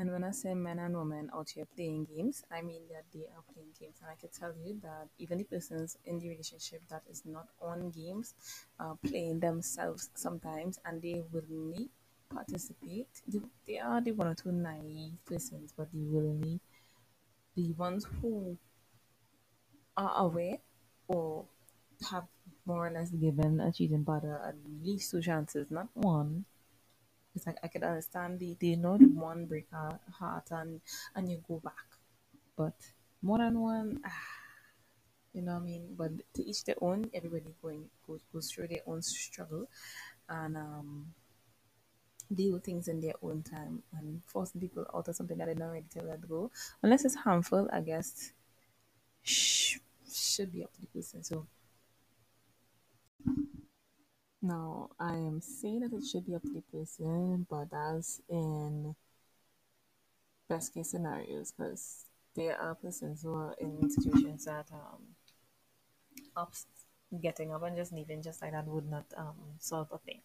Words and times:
And 0.00 0.10
when 0.10 0.24
I 0.24 0.30
say 0.30 0.54
men 0.54 0.78
and 0.78 0.96
women 0.96 1.28
out 1.36 1.50
here 1.50 1.66
playing 1.76 2.06
games, 2.06 2.42
I 2.50 2.62
mean 2.62 2.80
that 2.88 3.04
they 3.12 3.26
are 3.36 3.44
playing 3.52 3.68
games. 3.78 3.96
And 4.00 4.10
I 4.10 4.14
can 4.18 4.30
tell 4.30 4.50
you 4.64 4.80
that 4.82 5.08
even 5.18 5.36
the 5.36 5.44
persons 5.44 5.98
in 6.06 6.18
the 6.18 6.30
relationship 6.30 6.80
that 6.88 7.02
is 7.10 7.22
not 7.26 7.48
on 7.60 7.90
games 7.90 8.32
are 8.78 8.96
playing 9.06 9.40
themselves 9.40 10.08
sometimes 10.14 10.78
and 10.86 11.02
they 11.02 11.22
willingly 11.30 11.90
participate. 12.34 13.08
They, 13.28 13.40
they 13.66 13.78
are 13.78 14.00
the 14.00 14.12
one 14.12 14.28
or 14.28 14.34
two 14.34 14.52
naive 14.52 15.22
persons, 15.26 15.74
but 15.76 15.88
they 15.92 16.00
willingly, 16.00 16.60
the 17.54 17.72
ones 17.72 18.06
who 18.22 18.56
are 19.98 20.14
aware 20.16 20.56
or 21.08 21.44
have 22.10 22.24
more 22.64 22.86
or 22.86 22.90
less 22.90 23.10
given 23.10 23.60
a 23.60 23.70
cheating 23.70 24.06
partner 24.06 24.40
at 24.48 24.54
least 24.82 25.10
two 25.10 25.20
chances, 25.20 25.70
not 25.70 25.88
one. 25.92 26.46
It's 27.34 27.46
like 27.46 27.58
I 27.62 27.68
could 27.68 27.82
understand 27.84 28.38
the 28.40 28.56
they 28.60 28.76
know 28.76 28.98
the 28.98 29.08
one 29.08 29.46
break 29.46 29.70
her 29.70 30.00
heart 30.12 30.50
and 30.50 30.80
and 31.14 31.30
you 31.30 31.42
go 31.46 31.60
back, 31.60 31.98
but 32.56 32.74
more 33.22 33.38
than 33.38 33.60
one, 33.60 34.00
ah, 34.04 34.28
you 35.32 35.42
know 35.42 35.54
what 35.54 35.62
I 35.62 35.64
mean. 35.64 35.94
But 35.96 36.12
to 36.34 36.44
each 36.44 36.64
their 36.64 36.76
own. 36.82 37.10
Everybody 37.14 37.54
going 37.62 37.90
goes 38.06 38.22
goes 38.32 38.50
through 38.50 38.68
their 38.68 38.82
own 38.86 39.02
struggle, 39.02 39.68
and 40.28 40.56
um 40.56 41.14
deal 42.34 42.54
with 42.54 42.64
things 42.64 42.88
in 42.88 43.00
their 43.00 43.14
own 43.22 43.42
time. 43.42 43.82
And 43.92 44.22
forcing 44.24 44.60
people 44.60 44.86
out 44.94 45.08
of 45.08 45.16
something 45.16 45.36
that 45.38 45.46
they're 45.46 45.54
not 45.54 45.72
ready 45.72 45.86
to 45.90 46.02
let 46.02 46.26
go, 46.28 46.50
unless 46.82 47.04
it's 47.04 47.14
harmful, 47.16 47.68
I 47.72 47.80
guess, 47.82 48.32
sh- 49.22 49.78
should 50.10 50.52
be 50.52 50.64
up 50.64 50.72
to 50.74 50.82
the 50.82 50.88
person. 50.88 51.22
So 51.24 51.46
Now, 54.42 54.90
I 54.98 55.12
am 55.12 55.40
saying 55.40 55.80
that 55.80 55.92
it 55.92 56.04
should 56.04 56.26
be 56.26 56.34
up 56.34 56.42
to 56.42 56.52
the 56.52 56.62
person, 56.72 57.46
but 57.50 57.70
that's 57.70 58.22
in 58.28 58.94
best 60.48 60.72
case 60.72 60.90
scenarios 60.90 61.52
because 61.52 62.06
there 62.34 62.58
are 62.58 62.74
persons 62.74 63.22
who 63.22 63.34
are 63.34 63.54
in 63.60 63.90
situations 63.90 64.46
that 64.46 64.66
um, 64.72 65.02
ups 66.36 66.66
getting 67.20 67.52
up 67.52 67.62
and 67.64 67.76
just 67.76 67.92
leaving 67.92 68.22
just 68.22 68.40
like 68.40 68.52
that 68.52 68.66
would 68.66 68.88
not 68.88 69.04
um, 69.16 69.34
solve 69.58 69.88
a 69.92 69.98
thing. 69.98 70.20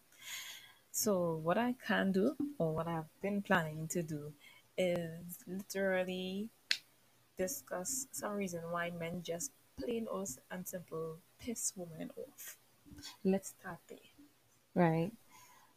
So, 0.90 1.36
what 1.42 1.58
I 1.58 1.74
can 1.86 2.10
do, 2.12 2.36
or 2.58 2.74
what 2.74 2.88
I've 2.88 3.20
been 3.20 3.42
planning 3.42 3.86
to 3.88 4.02
do, 4.02 4.32
is 4.78 5.38
literally 5.46 6.48
discuss 7.36 8.06
some 8.12 8.32
reason 8.32 8.62
why 8.70 8.90
men 8.90 9.22
just 9.22 9.52
plain 9.78 10.06
old 10.10 10.30
and 10.50 10.66
simple 10.66 11.18
piss 11.38 11.74
women 11.76 12.10
off. 12.16 12.56
Let's 13.24 13.50
start 13.50 13.80
there. 13.88 14.15
Right. 14.76 15.10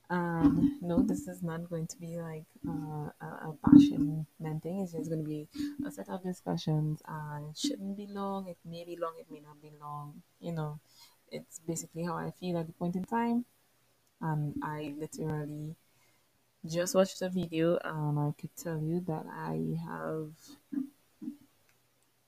Um, 0.09 0.78
no, 0.81 1.02
this 1.02 1.30
is 1.30 1.42
not 1.42 1.69
going 1.69 1.88
to 1.88 1.97
be 1.97 2.17
like 2.17 2.44
uh, 2.67 3.08
a, 3.22 3.53
passion 3.64 4.25
man 4.41 4.59
thing. 4.59 4.81
It's 4.81 4.91
just 4.91 5.09
going 5.09 5.23
to 5.23 5.30
be 5.30 5.47
a 5.88 5.89
set 5.89 6.09
of 6.09 6.22
discussions, 6.22 7.02
and 7.08 7.50
it 7.50 7.58
shouldn't 7.58 7.95
be 7.95 8.08
long. 8.08 8.47
It 8.50 8.58
may 8.66 8.83
be 8.83 8.97
long. 9.00 9.14
It 9.17 9.28
may 9.31 9.39
not 9.39 9.61
be 9.61 9.72
long. 9.80 10.22
You 10.41 10.52
know, 10.52 10.81
it's 11.31 11.59
basically 11.59 12.03
how 12.03 12.17
I 12.17 12.31
feel 12.31 12.58
at 12.58 12.67
the 12.67 12.73
point 12.73 12.97
in 12.97 13.06
time. 13.06 13.45
And 14.19 14.56
I 14.61 14.94
literally 15.00 15.78
just 16.66 16.94
watched 16.94 17.22
the 17.22 17.30
video, 17.30 17.80
and 17.81 18.19
I 18.19 18.34
could 18.38 18.53
tell 18.58 18.81
you 18.81 19.00
that 19.08 19.25
I 19.31 19.78
have 19.88 20.34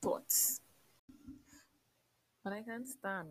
thoughts. 0.02 0.62
What 2.44 2.54
I 2.54 2.62
can't 2.62 2.88
stand 2.88 3.28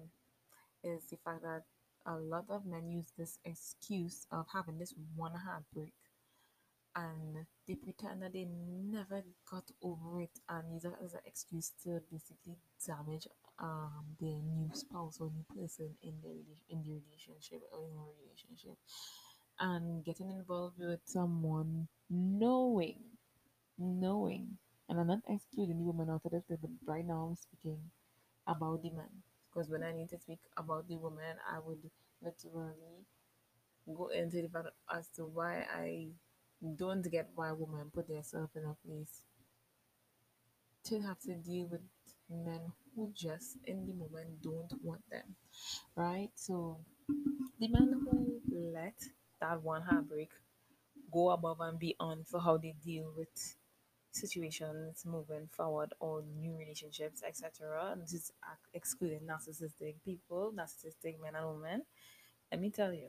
is 0.85 1.05
the 1.11 1.17
fact 1.25 1.43
that 1.43 1.63
a 2.07 2.17
lot 2.17 2.45
of 2.49 2.67
men 2.67 2.89
use 2.89 3.13
this 3.17 3.39
excuse 3.45 4.27
of 4.33 4.47
having 4.53 4.79
this 4.79 4.95
one 5.15 5.35
heartbreak. 5.35 5.93
And 6.97 7.47
they 7.69 7.77
pretend 7.77 8.23
that 8.23 8.33
they 8.33 8.47
never 8.47 9.23
got 9.49 9.65
over 9.83 10.21
it 10.23 10.41
and 10.49 10.73
use 10.75 10.85
it 10.85 10.93
as 11.05 11.15
an 11.15 11.21
excuse 11.25 11.73
to 11.85 12.01
basically 12.11 12.57
damage 12.85 13.29
um 13.61 14.17
their 14.19 14.41
new 14.43 14.71
spouse 14.73 15.19
or 15.21 15.31
new 15.31 15.45
person 15.55 15.91
in 16.03 16.15
the 16.23 16.35
in 16.69 16.83
the 16.83 16.91
relationship 16.91 17.61
or 17.73 17.87
in 17.87 17.95
a 17.97 18.07
relationship. 18.25 18.77
And 19.61 20.05
getting 20.05 20.31
involved 20.31 20.79
with 20.81 21.01
someone 21.05 21.87
knowing 22.09 22.99
knowing 23.79 24.59
and 24.89 24.99
I'm 24.99 25.07
not 25.07 25.21
excluding 25.29 25.79
the 25.79 25.85
woman 25.85 26.11
out 26.11 26.23
of 26.25 26.33
this 26.33 26.43
but 26.49 26.71
right 26.85 27.07
now 27.07 27.29
I'm 27.31 27.37
speaking 27.37 27.79
about 28.47 28.83
the 28.83 28.91
man 28.91 29.23
because 29.53 29.71
when 29.71 29.83
I 29.83 29.93
need 29.93 30.09
to 30.11 30.19
speak 30.19 30.41
about 30.57 30.89
the 30.89 30.97
woman 30.97 31.37
I 31.51 31.59
would 31.59 31.79
literally 32.23 33.07
go 33.95 34.09
into 34.09 34.43
the 34.43 34.49
fact 34.49 34.69
as 34.95 35.09
to 35.17 35.25
why 35.25 35.67
I 35.75 36.09
don't 36.77 37.09
get 37.11 37.31
why 37.35 37.53
women 37.53 37.91
put 37.93 38.09
themselves 38.09 38.55
in 38.57 38.65
a 38.65 38.77
place 38.87 39.23
to 40.85 41.01
have 41.01 41.19
to 41.21 41.35
deal 41.35 41.67
with 41.67 41.81
men 42.29 42.61
who 42.95 43.13
just 43.15 43.57
in 43.65 43.87
the 43.87 43.93
moment 43.93 44.43
don't 44.43 44.73
want 44.83 45.03
them, 45.11 45.35
right? 45.97 46.31
So 46.35 46.79
the 47.59 47.69
men 47.69 47.93
who 48.05 48.41
let 48.73 48.95
that 49.41 49.63
one 49.63 49.83
heartbreak 49.83 50.31
go 51.13 51.31
above 51.31 51.61
and 51.61 51.79
beyond 51.79 52.27
for 52.29 52.41
how 52.41 52.57
they 52.57 52.75
deal 52.85 53.13
with 53.17 53.57
situations 54.13 55.05
moving 55.07 55.49
forward 55.51 55.93
or 56.01 56.23
new 56.37 56.57
relationships, 56.57 57.23
etc. 57.27 57.91
And 57.93 58.03
this 58.03 58.13
is 58.13 58.33
excluding 58.75 59.21
narcissistic 59.21 59.97
people, 60.05 60.53
narcissistic 60.57 61.21
men 61.23 61.35
and 61.37 61.47
women. 61.47 61.83
Let 62.51 62.61
me 62.61 62.71
tell 62.71 62.93
you, 62.93 63.09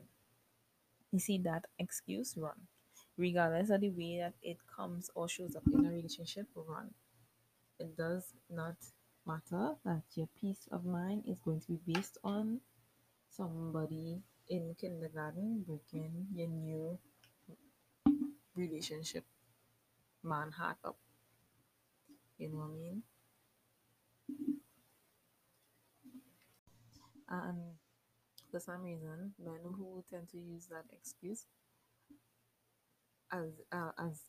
you 1.10 1.18
see 1.18 1.38
that 1.38 1.66
excuse 1.78 2.36
run, 2.36 2.68
regardless 3.16 3.70
of 3.70 3.80
the 3.80 3.90
way 3.90 4.18
that 4.18 4.34
it 4.42 4.58
comes 4.74 5.10
or 5.14 5.28
shows 5.28 5.56
up 5.56 5.64
in 5.72 5.84
a 5.84 5.90
relationship, 5.90 6.46
run. 6.54 6.90
It 7.78 7.96
does 7.96 8.32
not 8.48 8.76
matter 9.26 9.74
that 9.84 10.02
your 10.14 10.28
peace 10.40 10.68
of 10.70 10.84
mind 10.84 11.24
is 11.26 11.40
going 11.40 11.60
to 11.60 11.72
be 11.72 11.92
based 11.92 12.18
on 12.22 12.60
somebody 13.28 14.20
in 14.48 14.74
kindergarten 14.80 15.64
breaking 15.66 16.26
your 16.34 16.48
new 16.48 16.98
relationship 18.54 19.24
man 20.22 20.50
heart 20.52 20.76
up. 20.84 20.96
You 22.38 22.50
know 22.50 22.58
what 22.58 22.70
I 22.70 22.74
mean? 22.74 23.02
And 27.28 27.58
for 28.50 28.60
some 28.60 28.82
reason, 28.82 29.32
men 29.42 29.60
who 29.64 30.04
tend 30.10 30.28
to 30.30 30.38
use 30.38 30.66
that 30.66 30.84
excuse 30.92 31.46
as 33.32 33.48
uh, 33.72 33.92
as 33.98 34.20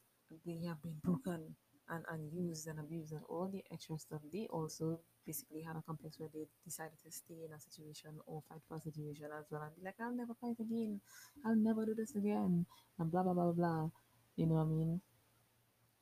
they 0.45 0.61
have 0.65 0.81
been 0.81 0.95
broken 1.03 1.55
and, 1.89 2.05
and 2.09 2.31
used 2.31 2.67
and 2.67 2.79
abused 2.79 3.11
and 3.11 3.21
all 3.27 3.49
the 3.51 3.63
extra 3.71 3.97
stuff, 3.99 4.21
they 4.31 4.47
also 4.49 4.99
basically 5.25 5.61
had 5.61 5.75
a 5.75 5.81
complex 5.81 6.19
where 6.19 6.29
they 6.33 6.47
decided 6.63 6.97
to 7.03 7.11
stay 7.11 7.43
in 7.45 7.53
a 7.53 7.59
situation 7.59 8.11
or 8.25 8.41
fight 8.47 8.61
for 8.67 8.77
a 8.77 8.81
situation 8.81 9.27
as 9.37 9.45
well 9.51 9.61
and 9.61 9.75
be 9.75 9.83
like, 9.83 9.95
I'll 10.01 10.15
never 10.15 10.33
fight 10.39 10.55
again, 10.59 11.01
I'll 11.45 11.55
never 11.55 11.85
do 11.85 11.93
this 11.93 12.15
again, 12.15 12.65
and 12.99 13.11
blah 13.11 13.23
blah 13.23 13.33
blah 13.33 13.51
blah 13.51 13.53
blah. 13.53 13.89
You 14.37 14.47
know 14.47 14.55
what 14.55 14.61
I 14.61 14.65
mean? 14.65 15.01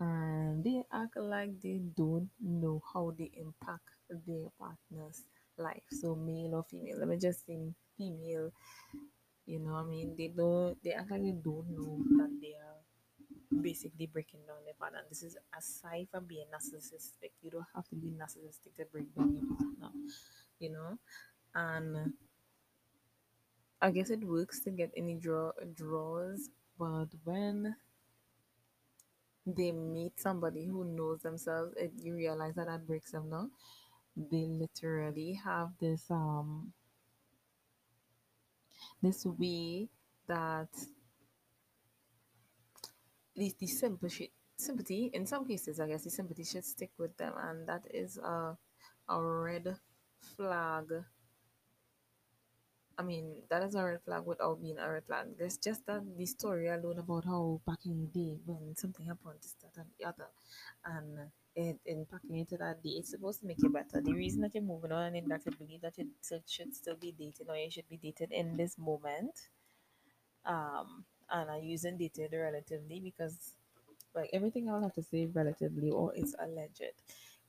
And 0.01 0.63
they 0.63 0.83
act 0.91 1.15
like 1.15 1.61
they 1.61 1.79
don't 1.95 2.29
know 2.41 2.81
how 2.93 3.13
they 3.17 3.29
impact 3.37 3.87
their 4.09 4.49
partner's 4.59 5.23
life. 5.57 5.85
So 5.91 6.15
male 6.15 6.55
or 6.55 6.63
female. 6.63 6.97
Let 6.99 7.07
me 7.07 7.17
just 7.17 7.45
say 7.45 7.59
female. 7.97 8.51
You 9.45 9.59
know 9.59 9.75
I 9.75 9.83
mean? 9.83 10.15
They 10.17 10.29
don't 10.29 10.77
they 10.83 10.93
act 10.93 11.11
like 11.11 11.21
they 11.21 11.37
don't 11.37 11.69
know 11.69 12.01
that 12.17 12.31
they 12.41 12.55
are 12.57 12.81
basically 13.61 14.07
breaking 14.07 14.41
down 14.47 14.57
their 14.65 14.73
partner. 14.79 15.01
This 15.09 15.23
is 15.23 15.37
aside 15.57 16.07
from 16.11 16.25
being 16.25 16.47
narcissistic. 16.53 17.31
You 17.41 17.51
don't 17.51 17.67
have 17.75 17.87
to 17.89 17.95
be 17.95 18.09
narcissistic 18.09 18.75
to 18.77 18.85
break 18.91 19.13
down 19.15 19.35
your 19.35 19.45
partner, 19.55 19.91
you 20.59 20.71
know? 20.71 20.97
And 21.53 22.13
I 23.81 23.91
guess 23.91 24.09
it 24.09 24.23
works 24.23 24.59
to 24.61 24.71
get 24.71 24.91
any 24.95 25.15
draw 25.15 25.51
draws, 25.73 26.49
but 26.79 27.07
when 27.23 27.75
they 29.45 29.71
meet 29.71 30.19
somebody 30.19 30.65
who 30.67 30.83
knows 30.85 31.21
themselves, 31.21 31.73
it, 31.77 31.91
you 31.97 32.15
realize 32.15 32.55
that 32.55 32.67
that 32.67 32.85
breaks 32.87 33.11
them 33.11 33.29
down. 33.29 33.51
They 34.15 34.45
literally 34.47 35.33
have 35.43 35.71
this 35.79 36.09
um 36.11 36.73
this 39.01 39.25
way 39.25 39.89
that 40.27 40.69
the, 43.35 43.53
the 43.59 43.67
sympathy 43.67 44.31
sympathy 44.57 45.09
in 45.13 45.25
some 45.25 45.45
cases 45.45 45.79
I 45.79 45.87
guess 45.87 46.03
the 46.03 46.09
sympathy 46.11 46.43
should 46.43 46.65
stick 46.65 46.91
with 46.97 47.17
them 47.17 47.33
and 47.37 47.67
that 47.67 47.85
is 47.91 48.17
a 48.17 48.57
a 49.09 49.21
red 49.21 49.75
flag. 50.37 50.85
I 52.97 53.03
mean 53.03 53.43
that 53.49 53.63
is 53.63 53.75
a 53.75 53.83
red 53.83 54.01
flag 54.03 54.25
without 54.25 54.61
being 54.61 54.77
a 54.77 54.89
red 54.89 55.05
flag. 55.05 55.37
There's 55.37 55.57
just 55.57 55.85
that 55.87 56.03
the 56.17 56.25
story 56.25 56.67
alone 56.69 56.99
about 56.99 57.25
how 57.25 57.61
back 57.65 57.79
in 57.85 57.99
the 58.01 58.07
day 58.07 58.37
when 58.45 58.75
something 58.75 59.05
happened, 59.05 59.39
this, 59.41 59.55
that 59.61 59.77
and 59.77 59.89
the 59.97 60.05
other 60.05 60.27
and 60.85 61.31
it 61.55 61.79
impacting 61.85 62.37
you 62.37 62.45
to 62.45 62.57
that 62.57 62.81
day, 62.83 62.91
it's 62.91 63.09
supposed 63.11 63.41
to 63.41 63.45
make 63.47 63.61
you 63.61 63.69
better. 63.69 63.99
The 64.01 64.13
reason 64.13 64.41
that 64.41 64.53
you're 64.55 64.63
moving 64.63 64.91
on 64.93 65.15
and 65.15 65.29
that 65.31 65.45
you 65.45 65.51
believe 65.51 65.81
that 65.81 65.97
you 65.97 66.09
should 66.47 66.73
still 66.75 66.95
be 66.95 67.11
dating 67.11 67.49
or 67.49 67.57
you 67.57 67.69
should 67.71 67.89
be 67.89 67.97
dated 67.97 68.31
in 68.31 68.55
this 68.55 68.77
moment 68.77 69.49
um 70.45 71.05
and 71.29 71.49
I'm 71.49 71.63
using 71.63 71.97
dated 71.97 72.33
relatively 72.33 72.99
because 72.99 73.53
like 74.15 74.29
everything 74.33 74.69
I'll 74.69 74.81
have 74.81 74.93
to 74.95 75.03
say 75.03 75.25
relatively 75.27 75.89
or 75.91 76.13
is 76.15 76.35
alleged 76.39 76.83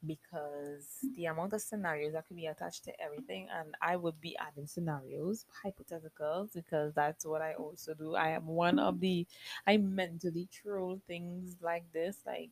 because 0.07 0.99
the 1.17 1.27
amount 1.27 1.53
of 1.53 1.61
scenarios 1.63 2.13
that 2.15 2.27
could 2.27 2.37
be 2.37 2.47
attached 2.47 2.85
to 2.85 3.01
everything 3.01 3.49
and 3.55 3.75
I 3.81 3.97
would 3.97 4.21
be 4.21 4.37
adding 4.39 4.67
scenarios, 4.67 5.47
hypotheticals, 5.65 6.53
because 6.55 6.93
that's 6.95 7.25
what 7.25 7.43
I 7.43 7.55
also 7.55 7.95
do. 7.95 8.15
I 8.15 8.31
am 8.31 8.47
one 8.47 8.79
of 8.79 9.01
the 9.01 9.27
I 9.67 9.77
mentally 9.77 10.49
troll 10.53 11.01
things 11.07 11.57
like 11.61 11.85
this, 11.93 12.19
like 12.27 12.51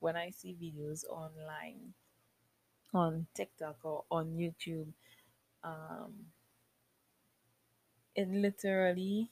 when 0.00 0.16
I 0.16 0.30
see 0.30 0.56
videos 0.60 1.04
online 1.08 1.94
on 2.94 3.26
TikTok 3.34 3.76
or 3.84 4.04
on 4.10 4.36
YouTube, 4.36 4.88
um, 5.64 6.12
it 8.14 8.28
literally 8.28 9.28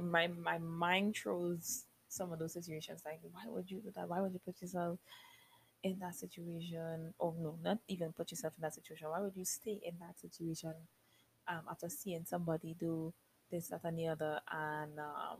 my 0.00 0.26
my 0.28 0.58
mind 0.58 1.16
throws 1.16 1.84
some 2.08 2.32
of 2.32 2.38
those 2.38 2.52
situations 2.54 3.02
like 3.04 3.20
why 3.32 3.44
would 3.46 3.70
you 3.70 3.78
do 3.78 3.90
that? 3.94 4.08
Why 4.08 4.20
would 4.20 4.32
you 4.32 4.40
put 4.44 4.60
yourself 4.60 4.98
in 5.86 5.98
that 6.00 6.14
situation? 6.14 7.14
Or 7.18 7.34
no, 7.38 7.58
not 7.62 7.78
even 7.88 8.12
put 8.12 8.30
yourself 8.30 8.54
in 8.56 8.62
that 8.62 8.74
situation. 8.74 9.08
Why 9.10 9.20
would 9.20 9.36
you 9.36 9.44
stay 9.44 9.80
in 9.84 9.94
that 10.00 10.18
situation 10.20 10.74
um, 11.48 11.62
after 11.70 11.88
seeing 11.88 12.24
somebody 12.24 12.76
do 12.78 13.12
this, 13.50 13.68
that, 13.68 13.84
and 13.84 13.98
the 13.98 14.08
other, 14.08 14.40
and 14.50 14.98
um, 14.98 15.38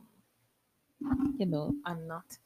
you 1.37 1.45
know, 1.45 1.73
and 1.85 2.07
not 2.07 2.37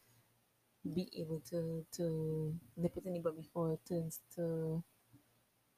be 0.95 1.09
able 1.21 1.39
to 1.49 1.85
to 1.91 2.55
nip 2.77 2.95
it 2.97 3.03
anybody 3.07 3.37
before 3.37 3.73
it 3.73 3.81
turns 3.87 4.19
to 4.35 4.83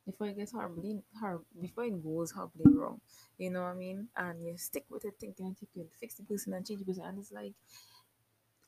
before 0.06 0.28
it 0.28 0.38
gets 0.38 0.52
horribly 0.52 1.02
hor 1.20 1.42
before 1.62 1.86
it 1.86 2.04
goes 2.04 2.32
horribly 2.32 2.72
wrong. 2.74 3.00
You 3.38 3.52
know 3.52 3.62
what 3.62 3.70
I 3.70 3.74
mean? 3.76 4.08
And 4.16 4.46
you 4.46 4.58
stick 4.58 4.86
with 4.90 5.06
it 5.06 5.16
thinking 5.20 5.50
that 5.50 5.62
you 5.62 5.68
can 5.74 5.88
fix 6.00 6.16
the 6.16 6.24
person 6.24 6.54
and 6.54 6.66
change 6.66 6.80
the 6.80 6.86
person 6.86 7.04
and 7.06 7.20
it's 7.20 7.32
like 7.32 7.54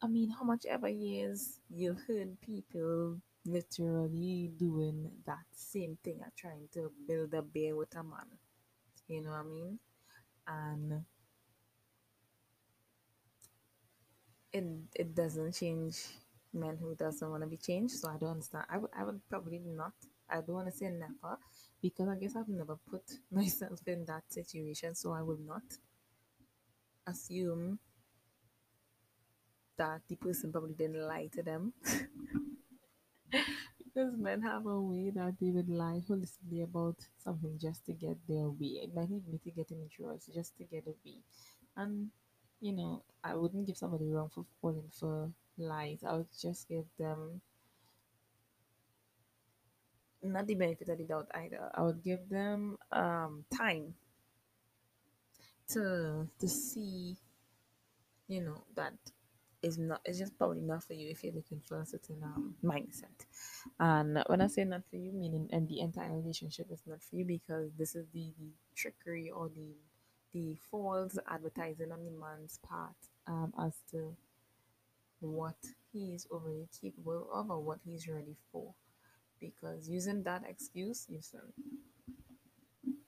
I 0.02 0.08
mean 0.08 0.30
how 0.30 0.44
much 0.44 0.66
ever 0.66 0.88
years 0.88 1.60
you've 1.70 2.02
heard 2.08 2.40
people 2.42 3.20
literally 3.46 4.52
doing 4.58 5.12
that 5.26 5.46
same 5.52 5.98
thing 6.04 6.20
and 6.24 6.32
trying 6.36 6.68
to 6.74 6.92
build 7.08 7.34
a 7.34 7.42
bear 7.42 7.76
with 7.76 7.96
a 7.96 8.04
man. 8.04 8.30
You 9.08 9.22
know 9.24 9.32
what 9.32 9.40
I 9.40 9.44
mean? 9.44 9.80
And 10.48 11.06
it 14.58 14.66
it 14.96 15.10
doesn't 15.16 15.54
change 15.54 15.96
men 16.54 16.78
who 16.78 16.96
doesn't 16.96 17.30
want 17.30 17.44
to 17.44 17.48
be 17.48 17.58
changed. 17.58 17.96
So 17.96 18.10
I 18.10 18.18
don't 18.18 18.32
understand. 18.38 18.66
I 18.70 18.78
would 18.78 18.92
I 18.98 19.04
would 19.04 19.22
probably 19.30 19.60
not. 19.60 19.94
I 20.30 20.36
don't 20.42 20.56
want 20.60 20.68
to 20.72 20.78
say 20.78 20.90
never 20.90 21.38
because 21.82 22.08
I 22.10 22.16
guess 22.16 22.36
I've 22.36 22.48
never 22.50 22.78
put 22.90 23.04
myself 23.32 23.80
in 23.88 24.06
that 24.06 24.24
situation. 24.30 24.96
So 24.96 25.12
I 25.12 25.22
would 25.22 25.46
not 25.46 25.64
assume 27.08 27.80
that 29.78 30.02
the 30.08 30.16
person 30.16 30.52
probably 30.52 30.74
didn't 30.74 31.08
lie 31.08 31.28
to 31.28 31.44
them 31.44 31.74
because 33.84 34.16
men 34.18 34.42
have 34.42 34.66
a 34.66 34.80
way 34.82 35.10
that 35.12 35.36
they 35.40 35.52
would 35.52 35.70
lie 35.70 36.02
holistically 36.10 36.64
about 36.64 36.96
something 37.18 37.58
just 37.60 37.86
to 37.86 37.94
get 37.94 38.18
their 38.28 38.50
way. 38.50 38.82
It 38.84 38.94
might 38.96 39.10
even 39.12 39.24
be 39.32 39.38
to 39.40 39.52
get 39.52 39.72
an 39.72 39.82
insurance 39.82 40.30
just 40.34 40.58
to 40.58 40.64
get 40.66 40.86
a 40.88 40.96
way. 41.06 41.20
And 41.78 42.10
you 42.62 42.72
know, 42.74 43.04
I 43.24 43.36
wouldn't 43.36 43.68
give 43.68 43.78
somebody 43.78 44.10
wrong 44.10 44.30
for 44.34 44.46
falling 44.62 44.90
for 44.92 45.30
lies. 45.58 46.04
I 46.08 46.14
would 46.16 46.28
just 46.42 46.68
give 46.70 46.86
them 46.98 47.42
not 50.24 50.48
the 50.48 50.56
benefit 50.56 50.90
of 50.90 50.98
the 50.98 51.04
doubt 51.06 51.28
either. 51.34 51.72
I 51.74 51.82
would 51.84 52.04
give 52.04 52.28
them 52.30 52.78
um 52.92 53.46
time 53.56 53.96
to 55.68 56.28
to 56.40 56.48
see, 56.48 57.18
you 58.28 58.42
know, 58.42 58.64
that 58.76 58.94
is 59.66 59.78
not 59.78 60.02
it's 60.06 60.20
just 60.20 60.38
probably 60.38 60.62
not 60.62 60.84
for 60.84 60.94
you 60.94 61.10
if 61.10 61.24
you're 61.24 61.34
looking 61.34 61.62
for 61.68 61.82
a 61.82 61.86
certain 61.86 62.22
um 62.24 62.56
mindset. 62.64 63.20
And 63.80 64.24
when 64.28 64.42
I 64.42 64.48
say 64.48 64.64
not 64.66 64.84
for 64.90 64.98
you, 64.98 65.12
meaning 65.14 65.50
and 65.52 65.68
the 65.68 65.80
entire 65.82 66.16
relationship 66.16 66.68
is 66.72 66.84
not 66.86 67.02
for 67.04 67.16
you 67.18 67.26
because 67.26 67.72
this 67.78 67.96
is 67.96 68.08
the, 68.14 68.34
the 68.40 68.52
trickery 68.76 69.30
or 69.32 69.50
the 69.50 69.76
the 70.34 70.56
false 70.72 71.18
advertising 71.30 71.92
on 71.92 72.06
the 72.06 72.12
man's 72.12 72.60
part 72.68 72.96
um 73.28 73.54
as 73.60 73.74
to 73.92 74.16
what 75.20 75.58
he 75.92 76.14
is 76.14 76.28
already 76.32 76.68
capable 76.82 77.28
of 77.34 77.50
or 77.50 77.60
what 77.62 77.80
he's 77.86 78.08
ready 78.08 78.38
for. 78.52 78.74
Because 79.40 79.90
using 79.90 80.24
that 80.24 80.44
excuse, 80.50 81.06
you 81.10 81.18
listen, 81.18 81.54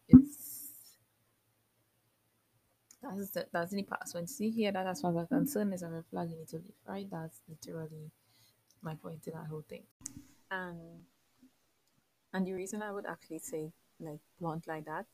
it's 0.10 0.98
that's 3.16 3.30
the, 3.32 3.48
that's 3.52 3.72
the 3.72 3.84
past. 3.84 4.14
When 4.14 4.24
you 4.24 4.28
see 4.28 4.50
here 4.50 4.72
that 4.72 4.88
as 4.88 5.02
far 5.02 5.12
as 5.12 5.18
I'm 5.18 5.28
concerned 5.28 5.74
is 5.74 5.84
a 5.84 5.88
red 5.90 6.06
flag 6.10 6.30
you 6.30 6.38
need 6.38 6.50
to 6.50 6.58
leave, 6.58 6.74
right? 6.88 7.08
That's 7.10 7.42
literally 7.48 8.12
my 8.82 8.96
point 8.96 9.28
in 9.28 9.34
that 9.34 9.48
whole 9.48 9.66
thing. 9.68 9.84
And 10.52 10.80
and 12.34 12.46
the 12.46 12.54
reason 12.54 12.82
I 12.82 12.92
would 12.92 13.06
actually 13.06 13.40
say 13.40 13.72
like 14.00 14.20
blunt 14.40 14.68
like 14.68 14.86
that 14.86 15.06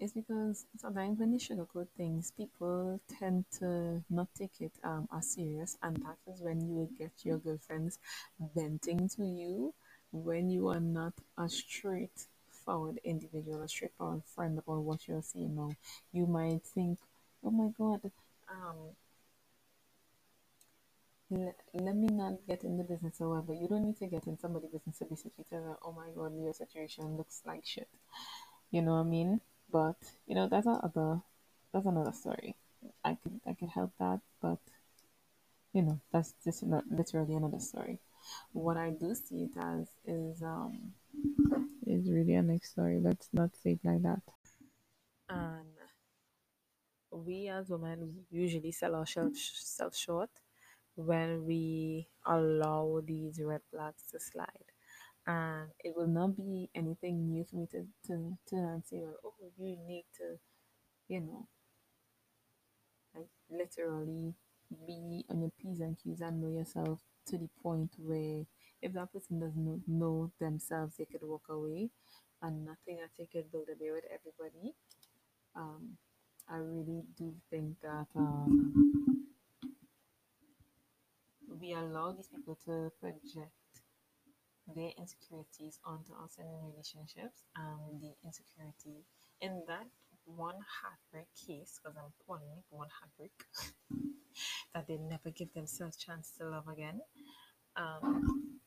is 0.00 0.12
because 0.12 0.66
sometimes 0.76 1.18
when 1.18 1.32
you 1.32 1.38
sugarcoat 1.38 1.86
things, 1.96 2.32
people 2.36 3.00
tend 3.18 3.44
to 3.58 4.02
not 4.10 4.28
take 4.36 4.60
it 4.60 4.72
um 4.84 5.08
as 5.16 5.32
serious, 5.32 5.76
and 5.82 5.96
that 5.96 6.18
is 6.32 6.40
when 6.40 6.60
you 6.60 6.74
will 6.74 6.90
get 6.98 7.12
your 7.22 7.38
girlfriends 7.38 7.98
venting 8.54 9.08
to 9.08 9.24
you 9.24 9.74
when 10.12 10.50
you 10.50 10.68
are 10.68 10.80
not 10.80 11.14
a 11.38 11.48
straightforward 11.48 13.00
individual, 13.04 13.62
a 13.62 13.68
straightforward 13.68 14.22
friend 14.34 14.58
about 14.58 14.82
what 14.82 15.08
you're 15.08 15.22
saying 15.22 15.54
now. 15.54 15.70
You 16.12 16.26
might 16.26 16.62
think, 16.62 16.98
oh 17.44 17.50
my 17.50 17.68
god, 17.78 18.10
um, 18.50 18.76
le- 21.30 21.54
let 21.74 21.96
me 21.96 22.08
not 22.08 22.34
get 22.46 22.64
in 22.64 22.76
the 22.76 22.84
business. 22.84 23.18
However, 23.18 23.52
you 23.54 23.68
don't 23.68 23.84
need 23.84 23.98
to 23.98 24.06
get 24.06 24.26
in 24.26 24.38
somebody's 24.38 24.70
business 24.70 24.98
to 24.98 25.04
basically 25.06 25.44
tell 25.48 25.62
her, 25.62 25.76
oh 25.82 25.92
my 25.92 26.08
god, 26.14 26.32
your 26.36 26.52
situation 26.52 27.16
looks 27.16 27.42
like 27.46 27.64
shit. 27.64 27.88
You 28.70 28.82
know 28.82 28.92
what 28.94 29.06
I 29.06 29.10
mean? 29.10 29.40
But 29.70 29.96
you 30.26 30.34
know 30.34 30.48
that's 30.48 30.66
another 30.66 31.20
that's 31.72 31.86
another 31.86 32.12
story. 32.12 32.56
I 33.04 33.16
could 33.22 33.40
I 33.46 33.54
could 33.54 33.70
help 33.70 33.92
that, 33.98 34.20
but 34.40 34.58
you 35.72 35.82
know 35.82 36.00
that's 36.12 36.34
just 36.44 36.62
not 36.62 36.84
literally 36.90 37.34
another 37.34 37.60
story. 37.60 37.98
What 38.52 38.76
I 38.76 38.90
do 38.90 39.14
see 39.14 39.44
it 39.44 39.58
as 39.58 39.88
is 40.06 40.42
um 40.42 40.92
is 41.86 42.10
really 42.10 42.34
a 42.34 42.42
next 42.42 42.70
story. 42.72 43.00
Let's 43.00 43.28
not 43.32 43.50
say 43.56 43.72
it 43.72 43.80
like 43.84 44.02
that. 44.02 44.22
And 45.28 45.74
we 47.12 47.48
as 47.48 47.68
women 47.70 48.24
usually 48.30 48.72
sell 48.72 48.94
ourselves 48.94 49.40
short 49.94 50.30
when 50.96 51.44
we 51.46 52.08
allow 52.26 53.00
these 53.04 53.40
red 53.42 53.62
flags 53.70 54.04
to 54.12 54.20
slide. 54.20 54.68
And 55.26 55.70
it 55.84 55.94
will 55.96 56.08
not 56.08 56.36
be 56.36 56.70
anything 56.74 57.28
new 57.28 57.44
for 57.44 57.56
me 57.56 57.66
to, 57.72 57.86
to, 58.08 58.38
to 58.48 58.56
and 58.56 58.84
say, 58.86 59.00
well, 59.02 59.16
oh, 59.24 59.34
you 59.58 59.76
need 59.86 60.04
to, 60.18 60.38
you 61.08 61.20
know, 61.20 61.48
like 63.14 63.28
literally 63.50 64.34
be 64.86 65.24
on 65.30 65.40
your 65.40 65.52
P's 65.60 65.80
and 65.80 65.96
Q's 66.02 66.20
and 66.20 66.40
know 66.40 66.48
yourself 66.50 67.00
to 67.26 67.38
the 67.38 67.48
point 67.62 67.90
where 67.98 68.44
if 68.80 68.92
that 68.94 69.12
person 69.12 69.38
does 69.40 69.56
not 69.56 69.80
know 69.86 70.32
themselves, 70.40 70.96
they 70.96 71.04
could 71.04 71.22
walk 71.22 71.44
away 71.48 71.90
and 72.42 72.64
nothing 72.64 72.98
I 73.04 73.08
think 73.16 73.32
could 73.32 73.50
build 73.52 73.68
a 73.72 73.76
day 73.76 73.90
with 73.92 74.04
everybody. 74.12 74.74
Um, 75.56 75.98
I 76.52 76.56
really 76.58 77.02
do 77.16 77.32
think 77.48 77.80
that 77.80 78.08
um, 78.14 79.24
we 81.58 81.72
allow 81.72 82.12
these 82.12 82.28
people 82.28 82.58
to 82.66 82.92
project 83.00 83.52
their 84.76 84.90
insecurities 84.98 85.78
onto 85.82 86.12
us 86.12 86.36
in 86.38 86.44
relationships 86.70 87.44
and 87.56 88.02
the 88.02 88.12
insecurity 88.22 89.06
in 89.40 89.62
that 89.66 89.86
one 90.26 90.56
heartbreak 90.82 91.28
case, 91.34 91.80
because 91.82 91.96
I'm 91.96 92.12
it 92.36 92.64
one 92.68 92.88
heartbreak, 93.00 93.32
that 94.74 94.86
they 94.86 94.98
never 94.98 95.30
give 95.30 95.54
themselves 95.54 95.96
chance 95.96 96.32
to 96.38 96.50
love 96.50 96.68
again. 96.68 97.00
Um, 97.76 98.58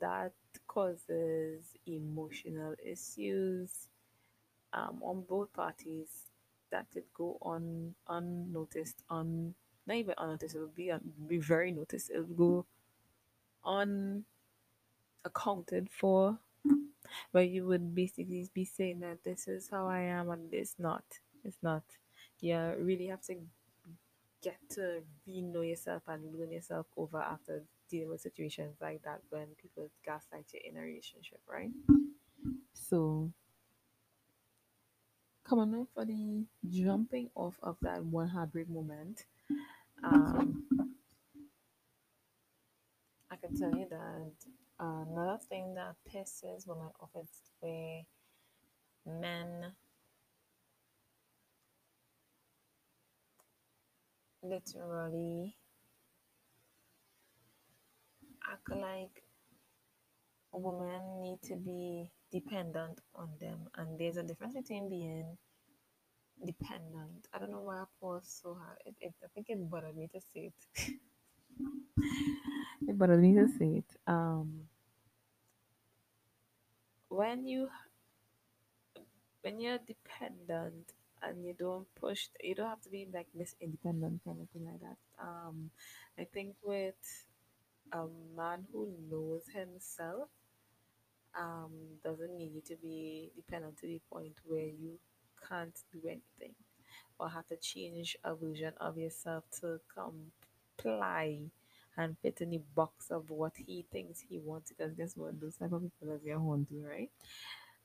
that 0.00 0.32
causes 0.66 1.76
emotional 1.86 2.74
issues 2.84 3.86
um, 4.72 5.00
on 5.02 5.24
both 5.28 5.52
parties 5.52 6.31
that 6.72 6.90
could 6.92 7.04
go 7.14 7.38
on 7.42 7.94
unnoticed, 8.08 9.04
on 9.10 9.54
not 9.86 9.96
even 9.96 10.14
unnoticed, 10.18 10.56
it 10.56 10.60
will 10.60 10.68
be, 10.68 10.90
un- 10.90 11.12
be 11.28 11.38
very 11.38 11.72
noticed. 11.72 12.10
It 12.10 12.28
will 12.28 12.64
go 13.64 14.24
unaccounted 15.24 15.90
for, 15.90 16.38
but 17.32 17.48
you 17.48 17.66
would 17.66 17.94
basically 17.94 18.48
be 18.54 18.64
saying 18.64 19.00
that 19.00 19.24
this 19.24 19.48
is 19.48 19.68
how 19.70 19.88
I 19.88 20.00
am 20.00 20.30
and 20.30 20.52
it's 20.54 20.76
not. 20.78 21.04
It's 21.44 21.58
not. 21.62 21.84
You 22.40 22.74
really 22.78 23.06
have 23.06 23.22
to 23.22 23.36
get 24.42 24.58
to 24.70 25.02
really 25.26 25.42
know 25.42 25.60
yourself 25.62 26.02
and 26.08 26.38
learn 26.38 26.50
yourself 26.52 26.86
over 26.96 27.18
after 27.18 27.62
dealing 27.88 28.10
with 28.10 28.20
situations 28.20 28.76
like 28.80 29.02
that 29.04 29.20
when 29.30 29.46
people 29.60 29.88
gaslight 30.04 30.46
you 30.52 30.60
in 30.64 30.76
a 30.76 30.80
relationship, 30.80 31.40
right? 31.48 31.70
So 32.74 33.32
on 35.58 35.72
now 35.72 35.86
for 35.94 36.04
the 36.04 36.44
jumping 36.68 37.30
off 37.34 37.58
of 37.62 37.76
that 37.82 38.04
one 38.04 38.28
heartbreak 38.28 38.68
moment. 38.68 39.24
Um, 40.04 40.64
I 43.30 43.36
can 43.36 43.56
tell 43.56 43.74
you 43.74 43.86
that 43.90 44.32
another 44.78 45.38
thing 45.48 45.74
that 45.74 45.96
pisses 46.10 46.66
women 46.66 46.88
off 47.00 47.10
is 47.20 47.28
where 47.60 48.02
men 49.06 49.72
literally 54.42 55.56
act 58.50 58.70
like 58.70 59.22
women 60.52 61.22
need 61.22 61.42
to 61.42 61.56
be 61.56 62.10
dependent 62.30 63.00
on 63.14 63.30
them. 63.40 63.68
And 63.76 63.98
there's 63.98 64.16
a 64.16 64.22
difference 64.22 64.54
between 64.54 64.88
being 64.88 65.38
dependent. 66.44 67.26
I 67.32 67.38
don't 67.38 67.50
know 67.50 67.62
why 67.62 67.78
i 67.78 67.84
paused 68.00 68.30
so 68.42 68.54
hard. 68.54 68.78
It, 68.84 68.94
it, 69.00 69.14
i 69.24 69.28
think 69.34 69.46
it 69.48 69.70
bothered 69.70 69.96
me 69.96 70.08
to 70.08 70.20
say 70.20 70.52
it. 70.52 70.94
It 72.88 72.98
bothered 72.98 73.20
me 73.20 73.34
to 73.34 73.48
say 73.48 73.82
it. 73.82 73.96
Um 74.06 74.68
when 77.08 77.46
you 77.46 77.68
when 79.42 79.60
you're 79.60 79.78
dependent 79.78 80.92
and 81.22 81.44
you 81.44 81.54
don't 81.54 81.86
push 81.94 82.28
you 82.42 82.54
don't 82.54 82.68
have 82.68 82.80
to 82.82 82.90
be 82.90 83.06
like 83.12 83.26
miss 83.34 83.54
independent 83.60 84.20
kind 84.24 84.40
of 84.40 84.48
thing 84.50 84.64
like 84.64 84.80
that. 84.80 84.98
Um 85.22 85.70
i 86.18 86.24
think 86.24 86.56
with 86.62 87.26
a 87.92 88.06
man 88.36 88.66
who 88.72 88.88
knows 89.10 89.44
himself 89.48 90.28
um 91.38 91.72
doesn't 92.04 92.36
need 92.36 92.52
you 92.54 92.60
to 92.60 92.76
be 92.76 93.30
dependent 93.36 93.76
to 93.78 93.86
the 93.86 94.00
point 94.10 94.34
where 94.46 94.66
you 94.66 94.98
can't 95.48 95.78
do 95.92 96.00
anything 96.06 96.54
or 97.18 97.28
have 97.28 97.46
to 97.48 97.56
change 97.56 98.16
a 98.24 98.34
version 98.34 98.72
of 98.80 98.98
yourself 98.98 99.44
to 99.60 99.80
comply 99.94 101.38
and 101.96 102.16
fit 102.22 102.40
in 102.40 102.50
the 102.50 102.60
box 102.74 103.10
of 103.10 103.30
what 103.30 103.52
he 103.56 103.84
thinks 103.92 104.20
he 104.28 104.38
wants 104.38 104.70
because 104.72 104.94
guess 104.94 105.16
what 105.16 105.38
those 105.40 105.56
type 105.56 105.72
of 105.72 105.82
people 105.82 106.18
you're 106.24 106.38
on 106.38 106.66
to 106.66 106.82
right 106.86 107.10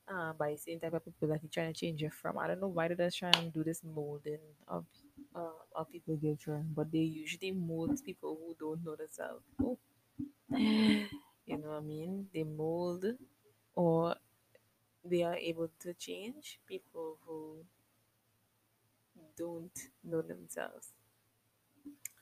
uh, 0.08 0.32
by 0.32 0.52
the 0.52 0.58
same 0.58 0.80
type 0.80 0.94
of 0.94 1.04
people 1.04 1.28
that 1.28 1.40
he's 1.40 1.50
trying 1.50 1.72
to 1.72 1.78
change 1.78 2.00
you 2.02 2.10
from. 2.10 2.38
I 2.38 2.46
don't 2.46 2.60
know 2.60 2.68
why 2.68 2.88
they 2.88 2.94
just 2.94 3.18
try 3.18 3.30
and 3.36 3.52
do 3.52 3.62
this 3.62 3.82
molding 3.84 4.38
of 4.66 4.84
uh, 5.34 5.50
of 5.74 5.90
people 5.90 6.18
from, 6.38 6.66
but 6.74 6.90
they 6.90 6.98
usually 6.98 7.52
mold 7.52 8.00
people 8.04 8.38
who 8.40 8.56
don't 8.58 8.84
know 8.84 8.96
themselves. 8.96 9.44
Oh, 9.62 9.78
you 10.56 11.58
know 11.58 11.70
what 11.70 11.78
I 11.78 11.80
mean? 11.80 12.26
They 12.34 12.44
mold 12.44 13.04
or 13.82 14.16
they 15.04 15.22
are 15.24 15.36
able 15.36 15.70
to 15.80 15.94
change 15.94 16.60
people 16.66 17.18
who 17.26 17.64
don't 19.36 19.90
know 20.02 20.22
themselves. 20.22 20.92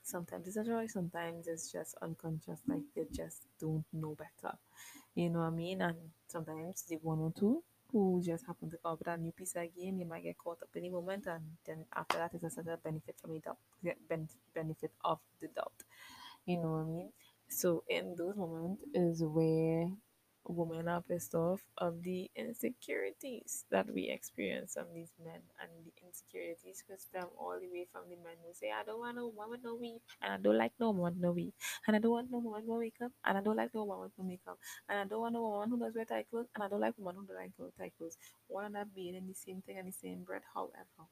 Sometimes 0.01 0.47
it's 0.47 0.57
a 0.57 0.63
choice, 0.65 0.93
sometimes 0.93 1.47
it's 1.47 1.71
just 1.71 1.95
unconscious, 2.01 2.61
like 2.67 2.81
they 2.95 3.05
just 3.11 3.43
don't 3.59 3.85
know 3.93 4.15
better. 4.15 4.57
You 5.15 5.29
know 5.29 5.39
what 5.39 5.47
I 5.47 5.49
mean? 5.51 5.81
And 5.81 5.97
sometimes 6.27 6.83
the 6.83 6.97
one 6.97 7.19
or 7.19 7.31
two 7.37 7.63
who 7.91 8.21
just 8.23 8.45
happen 8.45 8.69
to 8.71 8.77
with 8.99 9.07
a 9.07 9.17
new 9.17 9.31
piece 9.31 9.53
game, 9.75 9.99
you 9.99 10.05
might 10.05 10.23
get 10.23 10.37
caught 10.37 10.61
up 10.63 10.69
the 10.73 10.89
moment, 10.89 11.27
and 11.27 11.43
then 11.65 11.85
after 11.95 12.17
that, 12.17 12.33
it's 12.33 12.43
a 12.43 12.49
of 12.73 12.83
benefit 12.83 13.15
from 13.21 13.33
the 13.33 13.39
doubt, 13.39 13.57
ben- 14.09 14.29
benefit 14.53 14.91
of 15.03 15.19
the 15.41 15.47
doubt. 15.49 15.83
You 16.45 16.57
know 16.57 16.71
what 16.73 16.79
I 16.81 16.85
mean? 16.85 17.11
So 17.49 17.83
in 17.89 18.15
those 18.17 18.35
moments 18.37 18.83
is 18.93 19.23
where 19.23 19.89
women 20.49 20.87
are 20.87 21.01
pissed 21.01 21.35
off 21.35 21.61
of 21.77 22.03
the 22.03 22.29
insecurities 22.35 23.65
that 23.71 23.87
we 23.93 24.09
experience 24.09 24.73
from 24.73 24.85
these 24.93 25.11
men 25.23 25.41
and 25.61 25.69
the 25.85 25.91
insecurities 26.05 26.83
could 26.87 26.99
stem 27.01 27.27
all 27.37 27.57
the 27.59 27.67
way 27.67 27.87
from 27.91 28.03
the 28.09 28.15
men 28.15 28.35
who 28.45 28.53
say, 28.53 28.71
I 28.71 28.83
don't 28.83 28.99
want 28.99 29.17
no 29.17 29.27
woman 29.27 29.59
no 29.63 29.75
weave 29.75 30.01
and 30.21 30.33
I 30.33 30.37
don't 30.37 30.57
like 30.57 30.73
no 30.79 30.91
woman 30.91 31.17
no 31.19 31.31
weave 31.31 31.53
and 31.87 31.95
I 31.95 31.99
don't 31.99 32.11
want 32.11 32.31
no 32.31 32.39
woman 32.39 32.63
with 32.67 32.79
makeup 32.79 33.11
and 33.25 33.37
I 33.37 33.41
don't 33.41 33.57
like 33.57 33.73
no 33.73 33.83
woman 33.83 34.11
no 34.17 34.23
makeup 34.25 34.57
and 34.89 34.99
I 34.99 35.05
don't 35.05 35.21
want 35.21 35.33
no 35.33 35.41
woman 35.41 35.69
who 35.69 35.79
does 35.79 35.95
wear 35.95 36.05
tight 36.05 36.29
clothes 36.29 36.47
and 36.55 36.63
I 36.63 36.67
don't 36.67 36.81
like 36.81 36.93
woman 36.97 37.15
who 37.21 37.27
don't 37.27 37.37
like 37.37 37.51
wear 37.57 37.69
tight 37.77 37.93
clothes. 37.97 38.17
One 38.47 38.65
and 38.65 38.75
that 38.75 38.93
being 38.95 39.15
in 39.15 39.27
the 39.27 39.33
same 39.35 39.61
thing 39.61 39.77
and 39.77 39.87
the 39.87 39.91
same 39.93 40.23
bread, 40.23 40.41
however, 40.53 41.07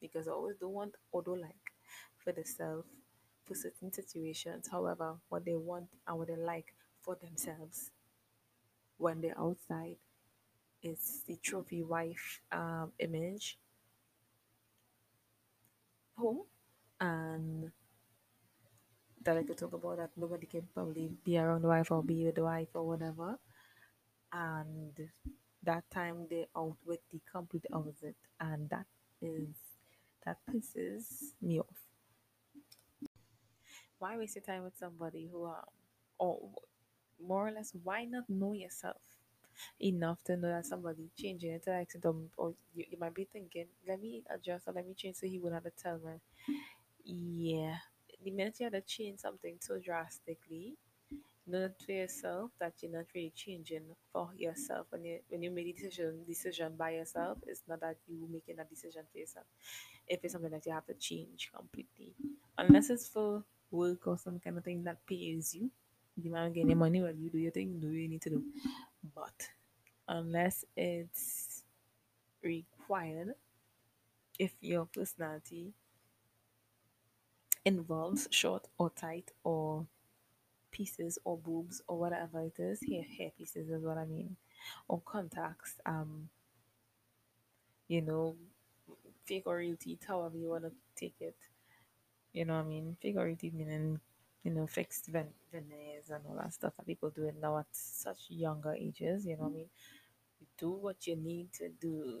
because 0.00 0.28
I 0.28 0.32
always 0.32 0.56
don't 0.58 0.72
want 0.72 0.94
or 1.12 1.22
don't 1.22 1.40
like 1.40 1.72
for 2.16 2.32
the 2.32 2.44
self 2.44 2.86
for 3.44 3.54
certain 3.54 3.92
situations. 3.92 4.68
However, 4.70 5.16
what 5.28 5.44
they 5.44 5.54
want 5.56 5.88
and 6.06 6.18
what 6.18 6.28
they 6.28 6.36
like 6.36 6.74
for 7.00 7.16
themselves 7.16 7.90
when 9.00 9.20
they're 9.22 9.38
outside 9.40 9.96
is 10.82 11.22
the 11.26 11.36
trophy 11.42 11.82
wife 11.82 12.40
um, 12.52 12.92
image 13.00 13.58
home 16.16 16.44
and 17.00 17.72
that 19.24 19.36
I 19.36 19.42
could 19.42 19.58
talk 19.58 19.72
about 19.72 19.98
that 19.98 20.10
nobody 20.16 20.46
can 20.46 20.68
probably 20.74 21.10
be 21.24 21.38
around 21.38 21.62
the 21.62 21.68
wife 21.68 21.90
or 21.90 22.02
be 22.02 22.24
with 22.24 22.36
the 22.36 22.44
wife 22.44 22.68
or 22.74 22.86
whatever. 22.86 23.38
And 24.32 25.10
that 25.64 25.84
time 25.90 26.26
they're 26.30 26.46
out 26.56 26.76
with 26.86 27.00
the 27.12 27.20
complete 27.30 27.66
opposite. 27.72 28.16
And 28.40 28.68
that 28.70 28.86
is 29.22 29.48
that 30.24 30.38
pisses 30.50 31.34
me 31.42 31.60
off. 31.60 31.80
Why 33.98 34.16
waste 34.16 34.36
your 34.36 34.42
time 34.44 34.64
with 34.64 34.76
somebody 34.76 35.28
who 35.30 35.44
um 35.46 35.64
or 36.18 36.50
more 37.26 37.48
or 37.48 37.52
less 37.52 37.74
why 37.82 38.04
not 38.04 38.28
know 38.28 38.52
yourself 38.52 39.02
enough 39.80 40.22
to 40.24 40.36
know 40.36 40.48
that 40.48 40.66
somebody 40.66 41.10
changing 41.16 41.52
it 41.52 41.64
like 41.66 41.90
or 42.36 42.54
you, 42.74 42.86
you 42.90 42.98
might 42.98 43.14
be 43.14 43.24
thinking, 43.24 43.66
let 43.86 44.00
me 44.00 44.24
adjust 44.30 44.68
or 44.68 44.72
let 44.72 44.86
me 44.86 44.94
change 44.94 45.16
so 45.16 45.26
he 45.26 45.40
have 45.52 45.64
to 45.64 45.70
tell 45.70 45.98
me. 45.98 46.20
Yeah. 47.04 47.78
The 48.22 48.30
minute 48.30 48.60
you 48.60 48.64
have 48.64 48.72
to 48.74 48.80
change 48.82 49.20
something 49.20 49.58
so 49.60 49.78
drastically, 49.78 50.76
know 51.46 51.68
to 51.78 51.92
yourself 51.92 52.52
that 52.60 52.74
you're 52.82 52.92
not 52.92 53.06
really 53.14 53.32
changing 53.34 53.96
for 54.12 54.30
yourself 54.36 54.86
when 54.90 55.04
you 55.04 55.20
when 55.28 55.42
you 55.42 55.50
make 55.50 55.66
the 55.66 55.72
decision 55.72 56.24
decision 56.26 56.76
by 56.76 56.90
yourself, 56.92 57.38
it's 57.46 57.62
not 57.68 57.80
that 57.80 57.96
you 58.08 58.28
making 58.30 58.58
a 58.60 58.64
decision 58.64 59.04
for 59.12 59.18
yourself. 59.18 59.46
If 60.08 60.20
it's 60.24 60.32
something 60.34 60.50
that 60.52 60.66
you 60.66 60.72
have 60.72 60.86
to 60.86 60.94
change 60.94 61.50
completely. 61.54 62.14
Unless 62.58 62.90
it's 62.90 63.08
for 63.08 63.44
work 63.70 64.06
or 64.06 64.18
some 64.18 64.40
kind 64.40 64.58
of 64.58 64.64
thing 64.64 64.84
that 64.84 65.06
pays 65.06 65.54
you. 65.54 65.70
You 66.22 66.30
might 66.30 66.52
get 66.54 66.68
your 66.68 66.76
money 66.76 67.02
well 67.02 67.14
you 67.14 67.30
do 67.30 67.38
your 67.38 67.52
thing, 67.52 67.80
do 67.80 67.88
what 67.88 67.96
you 67.96 68.08
need 68.08 68.22
to 68.22 68.30
do. 68.30 68.44
But 69.14 69.48
unless 70.08 70.64
it's 70.76 71.64
required, 72.42 73.34
if 74.40 74.56
your 74.60 74.86
personality 74.86 75.72
involves 77.64 78.28
short 78.30 78.68
or 78.78 78.90
tight 78.90 79.32
or 79.44 79.86
pieces 80.72 81.18
or 81.24 81.38
boobs 81.38 81.82
or 81.88 81.98
whatever 81.98 82.42
it 82.42 82.58
is, 82.60 82.82
hair 82.82 83.02
hair 83.04 83.30
pieces 83.36 83.70
is 83.70 83.82
what 83.84 83.98
I 83.98 84.06
mean, 84.06 84.36
or 84.88 85.00
contacts, 85.00 85.80
um, 85.86 86.30
you 87.88 88.00
know, 88.00 88.36
fake 89.24 89.44
or 89.46 89.56
real 89.58 89.76
teeth, 89.76 90.04
however 90.06 90.36
you 90.36 90.48
wanna 90.50 90.72
take 90.96 91.14
it. 91.20 91.36
You 92.32 92.44
know 92.44 92.56
what 92.56 92.66
I 92.66 92.68
mean? 92.68 92.96
Fake 93.00 93.16
or 93.16 93.26
real 93.26 93.36
teeth 93.36 93.54
meaning 93.54 94.00
you 94.44 94.50
know, 94.52 94.66
fixed 94.66 95.06
ven- 95.08 95.34
veneers 95.52 96.10
and 96.10 96.24
all 96.28 96.36
that 96.36 96.52
stuff 96.52 96.74
that 96.76 96.86
people 96.86 97.10
do 97.10 97.24
it 97.26 97.36
now 97.40 97.58
at 97.58 97.66
such 97.72 98.26
younger 98.30 98.74
ages. 98.74 99.26
You 99.26 99.36
know 99.36 99.44
what 99.44 99.50
I 99.50 99.54
mean? 99.54 99.68
do 100.58 100.70
what 100.70 101.06
you 101.06 101.16
need 101.16 101.52
to 101.52 101.68
do 101.80 102.20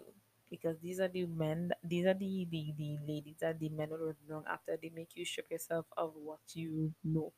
because 0.50 0.76
these 0.80 1.00
are 1.00 1.08
the 1.08 1.26
men 1.26 1.70
these 1.84 2.06
are 2.06 2.14
the 2.14 2.46
the, 2.50 2.72
the 2.76 2.98
ladies 3.06 3.36
that 3.40 3.58
the 3.58 3.68
men 3.68 3.90
will 3.90 4.14
long 4.28 4.44
after 4.50 4.76
they 4.80 4.90
make 4.94 5.10
you 5.14 5.24
strip 5.24 5.50
yourself 5.50 5.86
of 5.96 6.12
what 6.16 6.40
you 6.54 6.92
know 7.04 7.32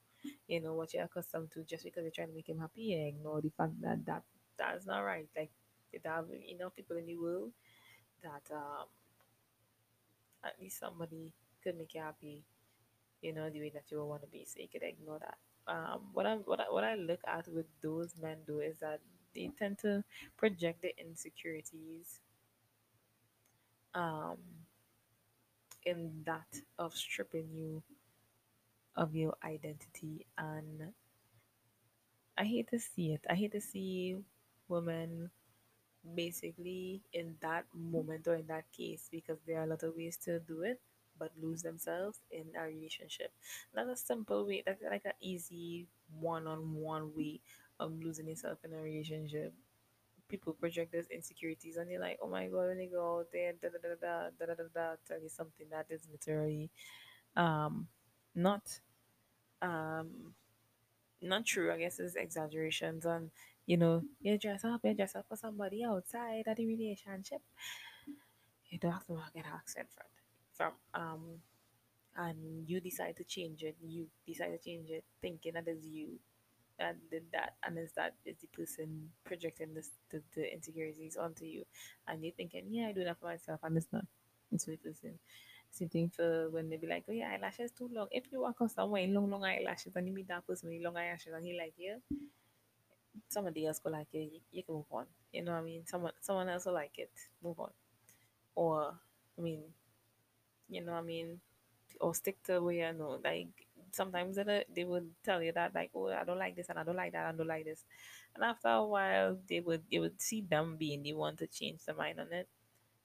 you 0.49 0.61
know 0.61 0.75
what 0.75 0.93
you're 0.95 1.05
accustomed 1.05 1.51
to 1.51 1.63
just 1.65 1.85
because 1.85 2.03
you're 2.03 2.13
trying 2.13 2.29
to 2.29 2.35
make 2.35 2.49
him 2.49 2.59
happy 2.59 2.83
yeah, 2.95 3.07
ignore 3.13 3.41
the 3.41 3.51
fact 3.57 3.73
that 3.83 4.05
that 4.07 4.23
that's 4.59 4.87
not 4.87 5.01
right 5.01 5.29
like 5.37 5.51
there 6.03 6.13
are 6.13 6.25
enough 6.51 6.75
people 6.75 6.97
in 6.97 7.07
the 7.07 7.17
world 7.17 7.53
that 8.23 8.45
um 8.55 8.87
at 10.45 10.55
least 10.61 10.79
somebody 10.79 11.33
could 11.63 11.77
make 11.77 11.95
you 11.95 12.01
happy 12.01 12.45
you 13.23 13.33
know 13.33 13.49
the 13.51 13.61
way 13.61 13.71
that 13.71 13.85
you 13.91 14.05
want 14.05 14.23
to 14.23 14.29
be 14.29 14.45
so 14.45 14.61
you 14.61 14.69
could 14.69 14.83
ignore 14.83 15.19
that. 15.21 15.39
Um 15.73 16.01
what 16.13 16.27
i 16.27 16.37
what 16.37 16.61
I, 16.61 16.65
what 16.71 16.85
I 16.85 16.97
look 16.97 17.21
at 17.27 17.49
with 17.49 17.67
those 17.83 18.15
men 18.21 18.39
do 18.47 18.61
is 18.61 18.81
that 18.81 19.01
they 19.35 19.51
tend 19.59 19.79
to 19.81 20.05
project 20.37 20.83
the 20.83 20.95
insecurities 20.99 22.21
um 23.95 24.37
in 25.85 26.23
that 26.25 26.61
of 26.79 26.95
stripping 26.95 27.49
you 27.53 27.83
of 28.97 29.15
your 29.15 29.35
identity. 29.45 30.27
And 30.39 30.93
i 32.39 32.45
hate 32.45 32.69
to 32.71 32.79
see 32.79 33.13
it. 33.13 33.25
I 33.29 33.35
hate 33.35 33.53
to 33.53 33.61
see 33.61 34.17
women 34.69 35.31
basically 36.17 37.03
in 37.13 37.37
that 37.41 37.65
moment 37.75 38.27
or 38.27 38.35
in 38.35 38.47
that 38.49 38.65
case 38.77 39.09
because 39.11 39.39
there 39.47 39.61
are 39.61 39.65
a 39.65 39.67
lot 39.67 39.83
of 39.83 39.95
ways 39.97 40.17
to 40.25 40.41
do 40.41 40.63
it 40.63 40.81
but 41.23 41.31
lose 41.41 41.63
themselves 41.63 42.21
in 42.33 42.47
a 42.59 42.65
relationship 42.65 43.33
not 43.75 43.89
a 43.89 43.97
simple 43.97 44.47
way 44.47 44.63
that's 44.67 44.83
like 44.91 45.07
an 45.07 45.19
easy 45.21 45.89
one-on-one 46.21 47.13
way 47.17 47.41
of 47.81 47.93
losing 48.03 48.29
yourself 48.29 48.59
in 48.65 48.75
a 48.75 48.83
relationship 48.83 49.55
people 50.29 50.55
project 50.55 50.93
those 50.93 51.09
insecurities 51.09 51.77
and 51.77 51.91
you're 51.91 52.01
like 52.01 52.19
oh 52.23 52.29
my 52.29 52.49
god 52.49 52.69
when 52.69 52.81
you 52.81 52.91
go 52.91 53.19
out 53.21 53.29
there 53.33 53.53
da 53.63 53.69
da 53.69 53.79
da 53.83 53.97
da 54.01 54.31
da 54.39 54.47
da 54.47 54.55
da 54.55 54.65
da 54.75 54.97
tell 55.07 55.21
you 55.21 55.29
something 55.29 55.67
that 55.71 55.87
is 55.91 56.09
literally 56.11 56.71
um 57.37 57.89
not 58.35 58.81
um 59.63 60.35
not 61.23 61.47
true. 61.47 61.73
I 61.73 61.79
guess 61.79 62.01
it's 62.01 62.17
exaggerations 62.17 63.07
and 63.07 63.31
you 63.67 63.77
know, 63.79 64.03
you 64.21 64.39
dress 64.39 64.65
up, 64.65 64.81
you 64.85 64.95
dress 64.95 65.15
up 65.17 65.27
for 65.29 65.37
somebody 65.37 65.85
outside 65.85 66.45
of 66.49 66.57
the 66.57 66.67
relationship. 66.67 67.43
You 68.71 68.79
don't 68.79 68.93
have 68.93 69.07
to 69.07 69.21
get 69.35 69.47
accent 69.47 69.89
from 69.95 70.07
from 70.55 70.73
um 70.95 71.41
and 72.17 72.69
you 72.69 72.81
decide 72.81 73.17
to 73.17 73.25
change 73.25 73.63
it. 73.63 73.77
You 73.83 74.07
decide 74.27 74.51
to 74.51 74.59
change 74.59 74.91
it, 74.91 75.05
thinking 75.21 75.55
that 75.55 75.69
is 75.69 75.87
you 75.87 76.19
that 76.79 76.97
did 77.11 77.25
that, 77.33 77.55
and 77.65 77.79
is 77.79 77.93
that 77.97 78.15
is 78.25 78.37
the 78.41 78.49
person 78.49 79.11
projecting 79.25 79.75
this 79.75 79.91
the, 80.11 80.23
the 80.35 80.53
insecurities 80.53 81.17
onto 81.17 81.45
you, 81.45 81.65
and 82.09 82.23
you're 82.25 82.33
thinking, 82.35 82.67
yeah, 82.71 82.89
I 82.89 82.93
do 82.93 83.05
that 83.05 83.19
for 83.21 83.27
myself, 83.27 83.61
and 83.63 83.77
it's 83.77 83.89
not. 83.93 84.05
It's 84.53 84.65
the 84.65 84.77
person. 84.77 85.19
Same 85.71 85.89
thing 85.89 86.11
for 86.15 86.51
when 86.51 86.69
they 86.69 86.77
be 86.77 86.87
like, 86.87 87.05
oh 87.09 87.13
yeah, 87.13 87.31
eyelashes 87.35 87.73
too 87.73 87.89
long. 87.93 88.09
If 88.11 88.25
you 88.31 88.43
walk 88.43 88.61
on 88.61 88.69
somewhere 88.69 89.03
in 89.03 89.15
long, 89.15 89.31
long 89.31 89.45
eyelashes 89.45 89.97
and 89.97 90.07
you 90.07 90.13
meet 90.13 90.29
that 90.29 90.47
person 90.47 90.69
with 90.69 90.83
long 90.83 90.97
eyelashes 90.99 91.33
and 91.35 91.45
he 91.47 91.59
like 91.59 91.73
yeah 91.79 91.97
somebody 93.29 93.67
else 93.67 93.79
go 93.79 93.91
like 93.91 94.09
it, 94.13 94.31
you, 94.33 94.41
you 94.53 94.63
can 94.63 94.75
move 94.75 94.87
on. 94.91 95.07
You 95.33 95.43
know 95.45 95.53
what 95.53 95.59
I 95.59 95.63
mean? 95.65 95.87
Someone 95.87 96.13
someone 96.21 96.49
else 96.49 96.67
will 96.67 96.75
like 96.75 96.99
it. 96.99 97.11
Move 97.43 97.59
on. 97.61 97.71
Or 98.55 98.95
I 99.39 99.41
mean, 99.43 99.63
you 100.75 100.83
know 100.85 100.95
I 100.95 101.03
mean? 101.03 101.41
Or 102.01 102.15
stick 102.15 102.43
to 102.45 102.61
where 102.61 102.93
you 102.93 102.99
know. 102.99 103.21
Like 103.23 103.49
sometimes 103.93 104.37
they, 104.37 104.65
they 104.75 104.85
would 104.85 105.11
tell 105.25 105.43
you 105.43 105.53
that 105.53 105.75
like, 105.75 105.91
oh, 105.95 106.09
I 106.11 106.25
don't 106.25 106.39
like 106.39 106.57
this 106.57 106.69
and 106.69 106.79
I 106.79 106.85
don't 106.85 106.97
like 106.97 107.13
that, 107.13 107.27
and 107.29 107.35
I 107.35 107.39
don't 107.39 107.47
like 107.49 107.65
this. 107.65 107.85
And 108.35 108.45
after 108.45 108.69
a 108.69 108.85
while 108.85 109.39
they 109.49 109.61
would 109.61 109.83
you 109.91 110.01
would 110.03 110.21
see 110.21 110.43
them 110.43 110.77
being 110.77 111.03
the 111.03 111.15
one 111.15 111.37
to 111.39 111.47
change 111.47 111.85
their 111.85 111.95
mind 111.97 112.21
on 112.21 112.33
it 112.33 112.49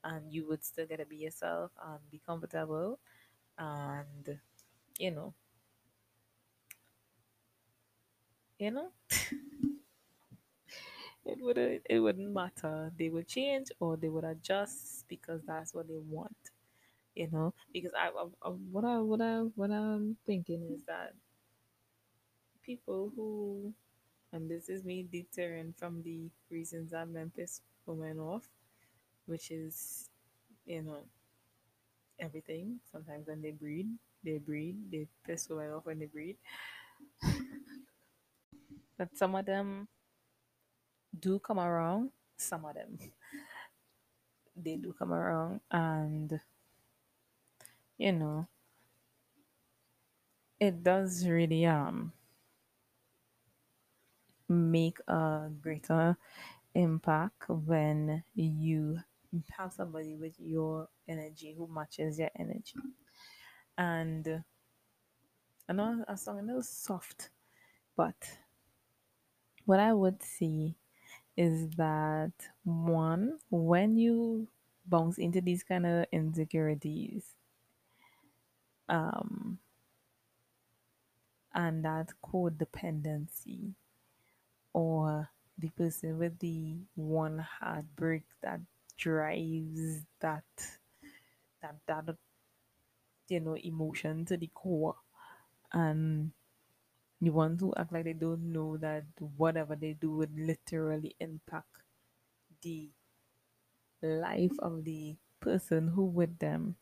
and 0.03 0.31
you 0.33 0.47
would 0.47 0.63
still 0.63 0.85
get 0.87 0.97
to 0.97 1.05
be 1.05 1.17
yourself 1.17 1.71
and 1.85 1.99
be 2.11 2.21
comfortable 2.25 2.99
and 3.57 4.39
you 4.99 5.11
know, 5.11 5.33
you 8.59 8.71
know, 8.71 8.91
it 11.25 11.37
would 11.41 11.57
it 11.57 11.99
wouldn't 11.99 12.33
matter. 12.33 12.91
They 12.97 13.09
would 13.09 13.27
change 13.27 13.67
or 13.79 13.97
they 13.97 14.09
would 14.09 14.23
adjust 14.23 15.05
because 15.07 15.41
that's 15.45 15.73
what 15.73 15.87
they 15.87 15.97
want. 15.97 16.35
You 17.17 17.29
know, 17.31 17.53
because 17.73 17.93
I, 17.97 18.09
I, 18.09 18.25
I 18.43 18.49
what 18.49 18.85
I 18.85 18.99
what 18.99 19.21
I 19.21 19.39
what 19.55 19.71
I'm 19.71 20.17
thinking 20.27 20.63
is 20.71 20.83
that 20.85 21.13
people 22.63 23.11
who 23.15 23.73
and 24.33 24.49
this 24.49 24.69
is 24.69 24.83
me 24.85 25.07
deterring 25.11 25.73
from 25.77 26.03
the 26.03 26.29
reasons 26.51 26.91
that 26.91 27.09
men 27.09 27.31
piss 27.35 27.61
women 27.85 28.19
off, 28.19 28.47
which 29.27 29.51
is 29.51 30.09
you 30.65 30.83
know 30.83 31.03
everything. 32.19 32.79
Sometimes 32.91 33.27
when 33.27 33.41
they 33.41 33.51
breed, 33.51 33.87
they 34.23 34.37
breed, 34.37 34.77
they 34.91 35.07
piss 35.25 35.49
women 35.49 35.71
off 35.71 35.85
when 35.85 35.99
they 35.99 36.05
breed. 36.07 36.37
But 38.97 39.17
some 39.17 39.35
of 39.35 39.45
them 39.45 39.87
do 41.19 41.39
come 41.39 41.59
around. 41.59 42.11
Some 42.37 42.65
of 42.65 42.75
them 42.75 42.97
they 44.55 44.75
do 44.75 44.93
come 44.93 45.13
around, 45.13 45.61
and 45.71 46.39
you 47.97 48.11
know 48.11 48.47
it 50.59 50.83
does 50.83 51.27
really 51.27 51.65
um 51.65 52.11
make 54.49 54.99
a 55.07 55.49
greater 55.61 56.17
impact 56.73 57.49
when 57.49 58.23
you 58.35 58.99
have 59.57 59.73
somebody 59.73 60.15
with 60.15 60.33
your 60.39 60.87
energy 61.07 61.53
who 61.57 61.67
matches 61.67 62.19
your 62.19 62.29
energy. 62.37 62.75
And 63.77 64.43
I 65.69 65.73
know 65.73 66.03
a 66.07 66.17
song 66.17 66.39
a 66.39 66.43
little 66.43 66.61
soft, 66.63 67.29
but 67.95 68.37
what 69.65 69.79
I 69.79 69.93
would 69.93 70.23
see 70.23 70.75
is 71.37 71.69
that 71.77 72.33
one, 72.63 73.39
when 73.49 73.97
you 73.97 74.47
bounce 74.85 75.17
into 75.17 75.41
these 75.41 75.63
kind 75.63 75.85
of 75.85 76.05
insecurities, 76.11 77.35
um, 78.89 79.59
and 81.53 81.83
that 81.83 82.09
codependency, 82.23 83.73
or 84.73 85.29
the 85.57 85.69
person 85.69 86.17
with 86.19 86.39
the 86.39 86.77
one 86.95 87.39
heartbreak 87.39 88.23
that 88.41 88.61
drives 88.97 90.05
that 90.21 90.43
that 91.61 91.75
that 91.87 92.17
you 93.29 93.39
know 93.39 93.55
emotion 93.57 94.25
to 94.25 94.37
the 94.37 94.47
core. 94.53 94.95
And 95.73 96.31
you 97.21 97.33
want 97.33 97.59
to 97.59 97.73
act 97.77 97.93
like 97.93 98.05
they 98.05 98.13
don't 98.13 98.51
know 98.53 98.77
that 98.77 99.05
whatever 99.37 99.75
they 99.75 99.93
do 99.93 100.11
would 100.17 100.37
literally 100.37 101.15
impact 101.19 101.83
the 102.61 102.89
life 104.01 104.57
of 104.59 104.83
the 104.85 105.15
person 105.39 105.89
who 105.89 106.03
with 106.05 106.39
them 106.39 106.75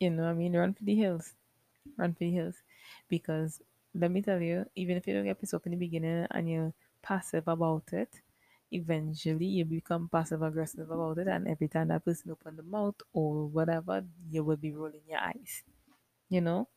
you 0.00 0.10
know 0.10 0.24
i 0.30 0.32
mean 0.34 0.56
run 0.56 0.74
for 0.74 0.84
the 0.84 0.94
hills 0.94 1.34
run 1.98 2.12
for 2.14 2.20
the 2.20 2.30
hills. 2.32 2.62
Because 3.08 3.62
let 3.94 4.10
me 4.10 4.22
tell 4.22 4.40
you 4.42 4.66
even 4.76 4.96
if 4.96 5.06
you 5.06 5.14
don't 5.14 5.24
get 5.24 5.40
pissed 5.40 5.54
off 5.54 5.66
in 5.66 5.72
the 5.72 5.78
beginning 5.78 6.26
and 6.30 6.50
you're 6.50 6.74
passive 7.02 7.48
about 7.48 7.92
it 7.92 8.22
eventually 8.72 9.46
you 9.46 9.64
become 9.64 10.08
passive 10.08 10.42
aggressive 10.42 10.90
about 10.90 11.18
it 11.18 11.28
and 11.28 11.48
every 11.48 11.68
time 11.68 11.88
that 11.88 12.04
person 12.04 12.30
open 12.32 12.56
the 12.56 12.62
mouth 12.62 12.96
or 13.12 13.46
whatever 13.46 14.06
you 14.30 14.44
will 14.44 14.56
be 14.56 14.72
rolling 14.72 15.02
your 15.08 15.20
eyes 15.20 15.64
you 16.30 16.40
know? 16.40 16.68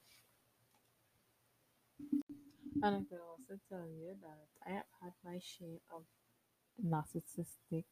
And 2.83 2.95
i 2.95 3.01
could 3.09 3.21
also 3.21 3.59
tell 3.69 3.87
you 3.87 4.17
that 4.21 4.47
i 4.65 4.71
have 4.71 4.85
had 5.01 5.13
my 5.23 5.39
share 5.39 5.79
of 5.89 6.03
narcissistic 6.83 7.85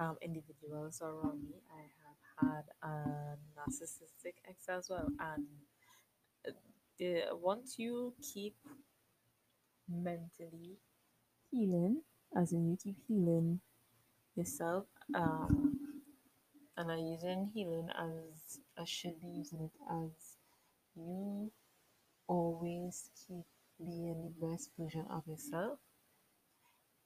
um, 0.00 0.18
individuals 0.22 1.02
around 1.02 1.48
me. 1.48 1.62
I 1.70 1.90
had 2.40 2.64
a 2.82 3.36
narcissistic 3.56 4.34
ex 4.48 4.68
as 4.68 4.88
well 4.88 5.08
and 5.20 5.46
the, 6.98 7.22
once 7.32 7.78
you 7.78 8.12
keep 8.22 8.56
mentally 9.88 10.78
healing 11.50 12.02
as 12.36 12.52
in 12.52 12.70
you 12.70 12.76
keep 12.82 12.96
healing 13.08 13.60
yourself 14.36 14.86
um 15.14 15.76
and 16.76 16.90
I'm 16.90 16.98
using 16.98 17.50
healing 17.52 17.88
as 17.94 18.60
I 18.78 18.84
should 18.84 19.20
be 19.20 19.26
using 19.28 19.60
it 19.60 19.72
as 19.90 20.36
you 20.96 21.50
always 22.26 23.10
keep 23.26 23.44
being 23.78 24.32
the 24.40 24.46
best 24.46 24.70
version 24.78 25.04
of 25.10 25.26
yourself. 25.26 25.78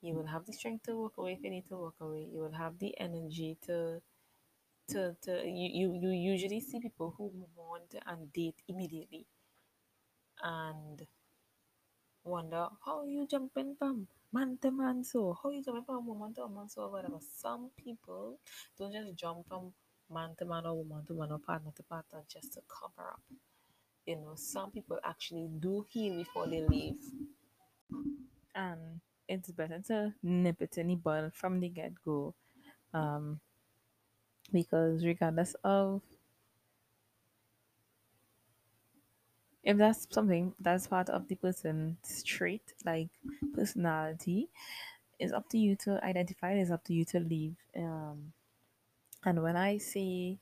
You 0.00 0.14
will 0.14 0.26
have 0.26 0.44
the 0.46 0.52
strength 0.52 0.84
to 0.84 0.96
walk 0.96 1.14
away 1.18 1.32
if 1.32 1.42
you 1.42 1.50
need 1.50 1.66
to 1.68 1.76
walk 1.76 1.94
away. 2.00 2.28
You 2.32 2.40
will 2.40 2.52
have 2.52 2.78
the 2.78 2.94
energy 3.00 3.56
to 3.66 4.00
to, 4.88 5.16
to 5.22 5.42
you, 5.46 5.68
you 5.72 5.98
you 6.02 6.10
usually 6.32 6.60
see 6.60 6.80
people 6.80 7.14
who 7.16 7.30
move 7.34 7.56
on 7.58 7.80
and 8.06 8.32
date 8.32 8.62
immediately 8.68 9.26
and 10.42 11.06
wonder 12.24 12.68
how 12.84 13.04
you 13.04 13.26
jumping 13.26 13.74
from 13.78 14.06
man 14.32 14.58
to 14.60 14.70
man 14.70 15.04
so 15.04 15.36
how 15.42 15.50
you 15.50 15.62
jumping 15.62 15.84
from 15.84 16.06
woman 16.06 16.34
to 16.34 16.42
woman 16.42 16.68
so 16.68 16.88
whatever. 16.88 17.18
Some 17.20 17.70
people 17.76 18.38
don't 18.78 18.92
just 18.92 19.14
jump 19.14 19.46
from 19.48 19.72
man 20.10 20.30
to 20.38 20.44
man 20.44 20.66
or 20.66 20.76
woman 20.76 21.04
to 21.06 21.14
man 21.14 21.32
or 21.32 21.38
partner 21.38 21.72
to 21.76 21.82
partner 21.82 22.22
just 22.28 22.52
to 22.54 22.60
cover 22.68 23.08
up. 23.10 23.20
You 24.06 24.16
know, 24.16 24.34
some 24.36 24.70
people 24.70 24.98
actually 25.04 25.48
do 25.60 25.86
heal 25.88 26.16
before 26.18 26.46
they 26.46 26.62
leave. 26.62 27.00
And 28.54 29.00
it's 29.28 29.50
better 29.50 29.80
to 29.88 30.14
nip 30.22 30.60
it 30.60 30.78
in 30.78 30.88
the 30.88 30.94
bud 30.96 31.32
from 31.34 31.60
the 31.60 31.68
get 31.68 31.92
go. 32.04 32.34
Um 32.92 33.40
because 34.52 35.04
regardless 35.04 35.54
of 35.64 36.02
if 39.62 39.76
that's 39.78 40.06
something 40.12 40.54
that's 40.60 40.86
part 40.86 41.08
of 41.08 41.28
the 41.28 41.34
person's 41.34 42.22
trait, 42.22 42.74
like 42.84 43.08
personality, 43.54 44.50
it's 45.18 45.32
up 45.32 45.48
to 45.50 45.58
you 45.58 45.76
to 45.76 46.04
identify 46.04 46.52
it's 46.54 46.70
up 46.70 46.84
to 46.84 46.94
you 46.94 47.04
to 47.06 47.20
leave. 47.20 47.56
Um 47.76 48.32
and 49.24 49.42
when 49.42 49.56
I 49.56 49.78
say 49.78 50.38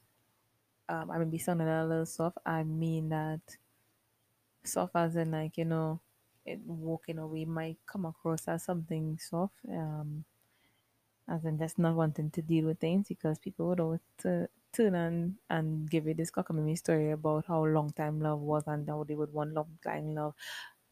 um 0.88 1.10
I 1.10 1.18
may 1.18 1.26
be 1.26 1.38
sounding 1.38 1.68
a 1.68 1.86
little 1.86 2.06
soft, 2.06 2.38
I 2.46 2.64
mean 2.64 3.10
that 3.10 3.58
soft 4.64 4.94
as 4.96 5.16
in 5.16 5.30
like, 5.30 5.56
you 5.56 5.64
know, 5.64 6.00
it 6.44 6.60
walking 6.60 7.18
away 7.18 7.44
might 7.44 7.78
come 7.86 8.04
across 8.04 8.48
as 8.48 8.64
something 8.64 9.18
soft. 9.18 9.54
Um 9.68 10.24
as 11.28 11.44
in 11.44 11.58
just 11.58 11.78
not 11.78 11.94
wanting 11.94 12.30
to 12.30 12.42
deal 12.42 12.66
with 12.66 12.80
things 12.80 13.08
because 13.08 13.38
people 13.38 13.68
would 13.68 13.80
always 13.80 14.00
turn 14.18 14.94
and, 14.94 15.37
and 15.50 15.90
give 15.90 16.06
you 16.06 16.14
this 16.14 16.30
cockamamie 16.30 16.78
story 16.78 17.11
about 17.11 17.46
how 17.46 17.64
long 17.64 17.90
time 17.92 18.20
love 18.20 18.40
was 18.40 18.64
and 18.66 18.88
how 18.88 19.04
they 19.04 19.14
would 19.14 19.32
want 19.32 19.52
long 19.52 19.78
time 19.85 20.14
love. 20.14 20.35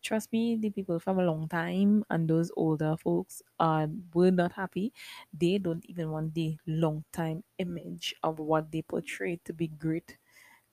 Trust 0.02 0.32
me, 0.32 0.56
the 0.56 0.70
people 0.70 0.98
from 0.98 1.18
a 1.18 1.24
long 1.24 1.46
time 1.48 2.04
and 2.08 2.28
those 2.28 2.50
older 2.56 2.96
folks 2.96 3.42
are 3.58 3.88
were 4.14 4.30
not 4.30 4.52
happy. 4.52 4.92
They 5.32 5.58
don't 5.58 5.84
even 5.86 6.10
want 6.10 6.34
the 6.34 6.56
long 6.66 7.04
time 7.12 7.44
image 7.58 8.14
of 8.22 8.38
what 8.38 8.72
they 8.72 8.82
portray 8.82 9.36
to 9.44 9.52
be 9.52 9.68
great 9.68 10.16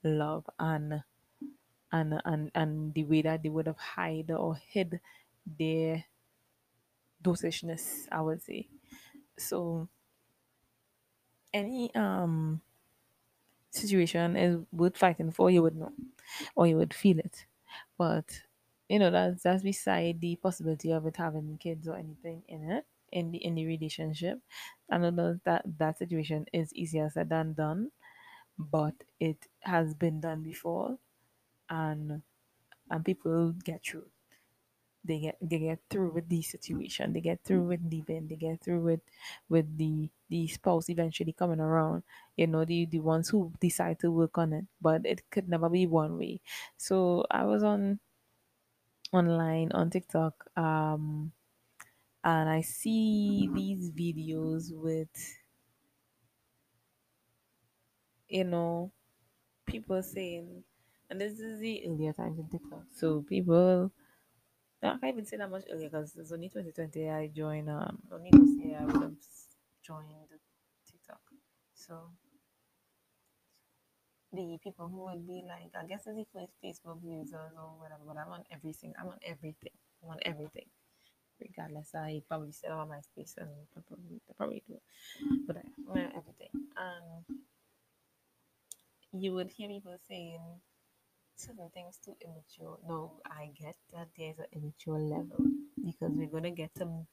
love 0.04 0.48
and 0.58 1.04
and 1.92 2.20
and 2.24 2.50
and 2.54 2.94
the 2.94 3.04
way 3.04 3.22
that 3.22 3.42
they 3.42 3.48
would 3.50 3.66
have 3.66 3.78
hide 3.78 4.30
or 4.30 4.56
hid 4.56 5.00
their 5.46 6.04
dotishness, 7.22 8.08
I 8.10 8.20
would 8.22 8.42
say. 8.42 8.68
So 9.38 9.88
any 11.52 11.94
um 11.94 12.62
situation 13.70 14.36
is 14.36 14.64
worth 14.72 14.96
fighting 14.96 15.30
for, 15.30 15.50
you 15.50 15.62
would 15.62 15.76
know 15.76 15.92
or 16.56 16.66
you 16.66 16.76
would 16.76 16.94
feel 16.94 17.18
it. 17.18 17.46
But 17.96 18.42
you 18.88 18.98
know, 18.98 19.10
that's 19.10 19.42
that's 19.42 19.62
beside 19.62 20.20
the 20.20 20.36
possibility 20.36 20.92
of 20.92 21.06
it 21.06 21.16
having 21.16 21.58
kids 21.58 21.86
or 21.88 21.96
anything 21.96 22.42
in 22.48 22.70
it 22.70 22.86
in 23.12 23.30
the 23.32 23.38
in 23.38 23.54
the 23.54 23.66
relationship. 23.66 24.40
I 24.90 24.98
know 24.98 25.10
that 25.10 25.44
that, 25.44 25.78
that 25.78 25.98
situation 25.98 26.46
is 26.52 26.72
easier 26.74 27.10
said 27.10 27.28
than 27.28 27.52
done, 27.54 27.92
but 28.58 29.04
it 29.20 29.48
has 29.62 29.94
been 29.94 30.20
done 30.20 30.42
before 30.42 30.98
and 31.70 32.22
and 32.90 33.04
people 33.04 33.52
get 33.52 33.84
through 33.84 34.10
they 35.08 35.20
get 35.20 35.38
they 35.42 35.58
get 35.58 35.80
through 35.90 36.10
with 36.12 36.28
the 36.28 36.42
situation 36.42 37.12
they 37.14 37.20
get 37.20 37.42
through 37.44 37.64
with 37.66 37.82
the 37.90 37.96
leaving 37.96 38.28
they 38.28 38.36
get 38.36 38.60
through 38.62 38.82
with 38.82 39.00
with 39.48 39.78
the 39.78 40.10
the 40.28 40.46
spouse 40.48 40.88
eventually 40.90 41.32
coming 41.32 41.60
around 41.60 42.02
you 42.36 42.46
know 42.46 42.64
the 42.64 42.86
the 42.86 43.00
ones 43.00 43.30
who 43.30 43.52
decide 43.60 43.98
to 43.98 44.10
work 44.12 44.38
on 44.38 44.52
it 44.52 44.66
but 44.80 45.04
it 45.06 45.30
could 45.30 45.48
never 45.48 45.68
be 45.68 45.86
one 45.86 46.18
way. 46.18 46.40
So 46.76 47.24
i 47.30 47.44
was 47.44 47.62
on 47.64 48.00
online 49.12 49.70
on 49.72 49.90
tiktok 49.90 50.34
um 50.56 51.32
and 52.24 52.48
i 52.50 52.60
see 52.62 53.48
these 53.54 53.90
videos 53.92 54.72
with 54.74 55.10
you 58.28 58.44
know 58.44 58.92
people 59.66 60.02
saying 60.02 60.64
and 61.10 61.20
this 61.20 61.40
is 61.40 61.60
the 61.60 61.86
earlier 61.88 62.12
times 62.14 62.38
in 62.38 62.48
tiktok 62.48 62.84
so 62.92 63.22
people 63.22 63.92
I 64.82 64.90
can't 64.90 65.04
even 65.04 65.26
say 65.26 65.36
that 65.38 65.50
much 65.50 65.64
earlier 65.72 65.88
because 65.88 66.14
it's 66.16 66.32
only 66.32 66.48
2020 66.48 67.10
I 67.10 67.26
joined. 67.34 67.68
Um, 67.68 67.98
only 68.12 68.30
this 68.30 68.64
year 68.64 68.78
I 68.80 68.84
would 68.84 69.02
have 69.02 69.16
joined 69.84 70.28
TikTok. 70.86 71.20
So 71.74 72.10
the 74.32 74.58
people 74.62 74.88
who 74.88 75.04
would 75.06 75.26
be 75.26 75.42
like, 75.46 75.72
I 75.74 75.86
guess 75.86 76.04
it's 76.06 76.30
the 76.32 76.46
Facebook 76.64 76.98
users 77.02 77.52
or 77.56 77.74
whatever, 77.78 78.02
but 78.06 78.16
I'm 78.18 78.32
on 78.32 78.44
everything. 78.52 78.94
I'm 79.00 79.08
on 79.08 79.18
everything. 79.26 79.72
I'm 80.02 80.10
on 80.10 80.18
everything. 80.22 80.66
Regardless, 81.40 81.94
I 81.94 82.22
probably 82.28 82.52
still 82.52 82.72
on 82.72 82.88
MySpace 82.88 83.36
and 83.38 83.48
probably, 83.72 84.20
probably 84.36 84.62
do. 84.68 84.78
But 85.46 85.56
I, 85.56 85.62
I'm 85.90 85.96
on 86.04 86.12
everything. 86.16 86.50
And 86.76 87.38
you 89.12 89.32
would 89.34 89.50
hear 89.50 89.68
people 89.68 89.96
saying 90.08 90.40
certain 91.38 91.70
things 91.70 91.98
too 92.04 92.16
immature. 92.20 92.78
No, 92.86 93.20
I 93.26 93.50
get 93.58 93.76
that 93.92 94.08
there's 94.16 94.38
an 94.38 94.46
immature 94.52 94.98
level 94.98 95.38
because 95.84 96.12
we're 96.12 96.26
gonna 96.28 96.50
get 96.50 96.76
some 96.76 97.06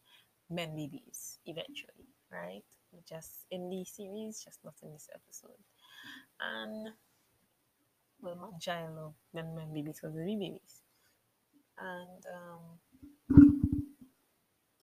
men 0.50 0.76
babies 0.76 1.40
eventually, 1.46 2.08
right? 2.32 2.64
Just 3.08 3.46
in 3.52 3.70
the 3.70 3.84
series, 3.86 4.44
just 4.44 4.64
not 4.64 4.76
in 4.84 4.94
this 4.94 5.10
episode. 5.14 5.60
And 6.40 6.90
well, 8.22 8.36
man 8.36 8.60
child 8.60 8.98
of 8.98 9.14
men 9.34 9.74
babies 9.74 10.00
because 10.02 10.16
they 10.16 10.26
be 10.26 10.36
babies. 10.36 10.82
And 11.78 12.26
um 12.34 12.80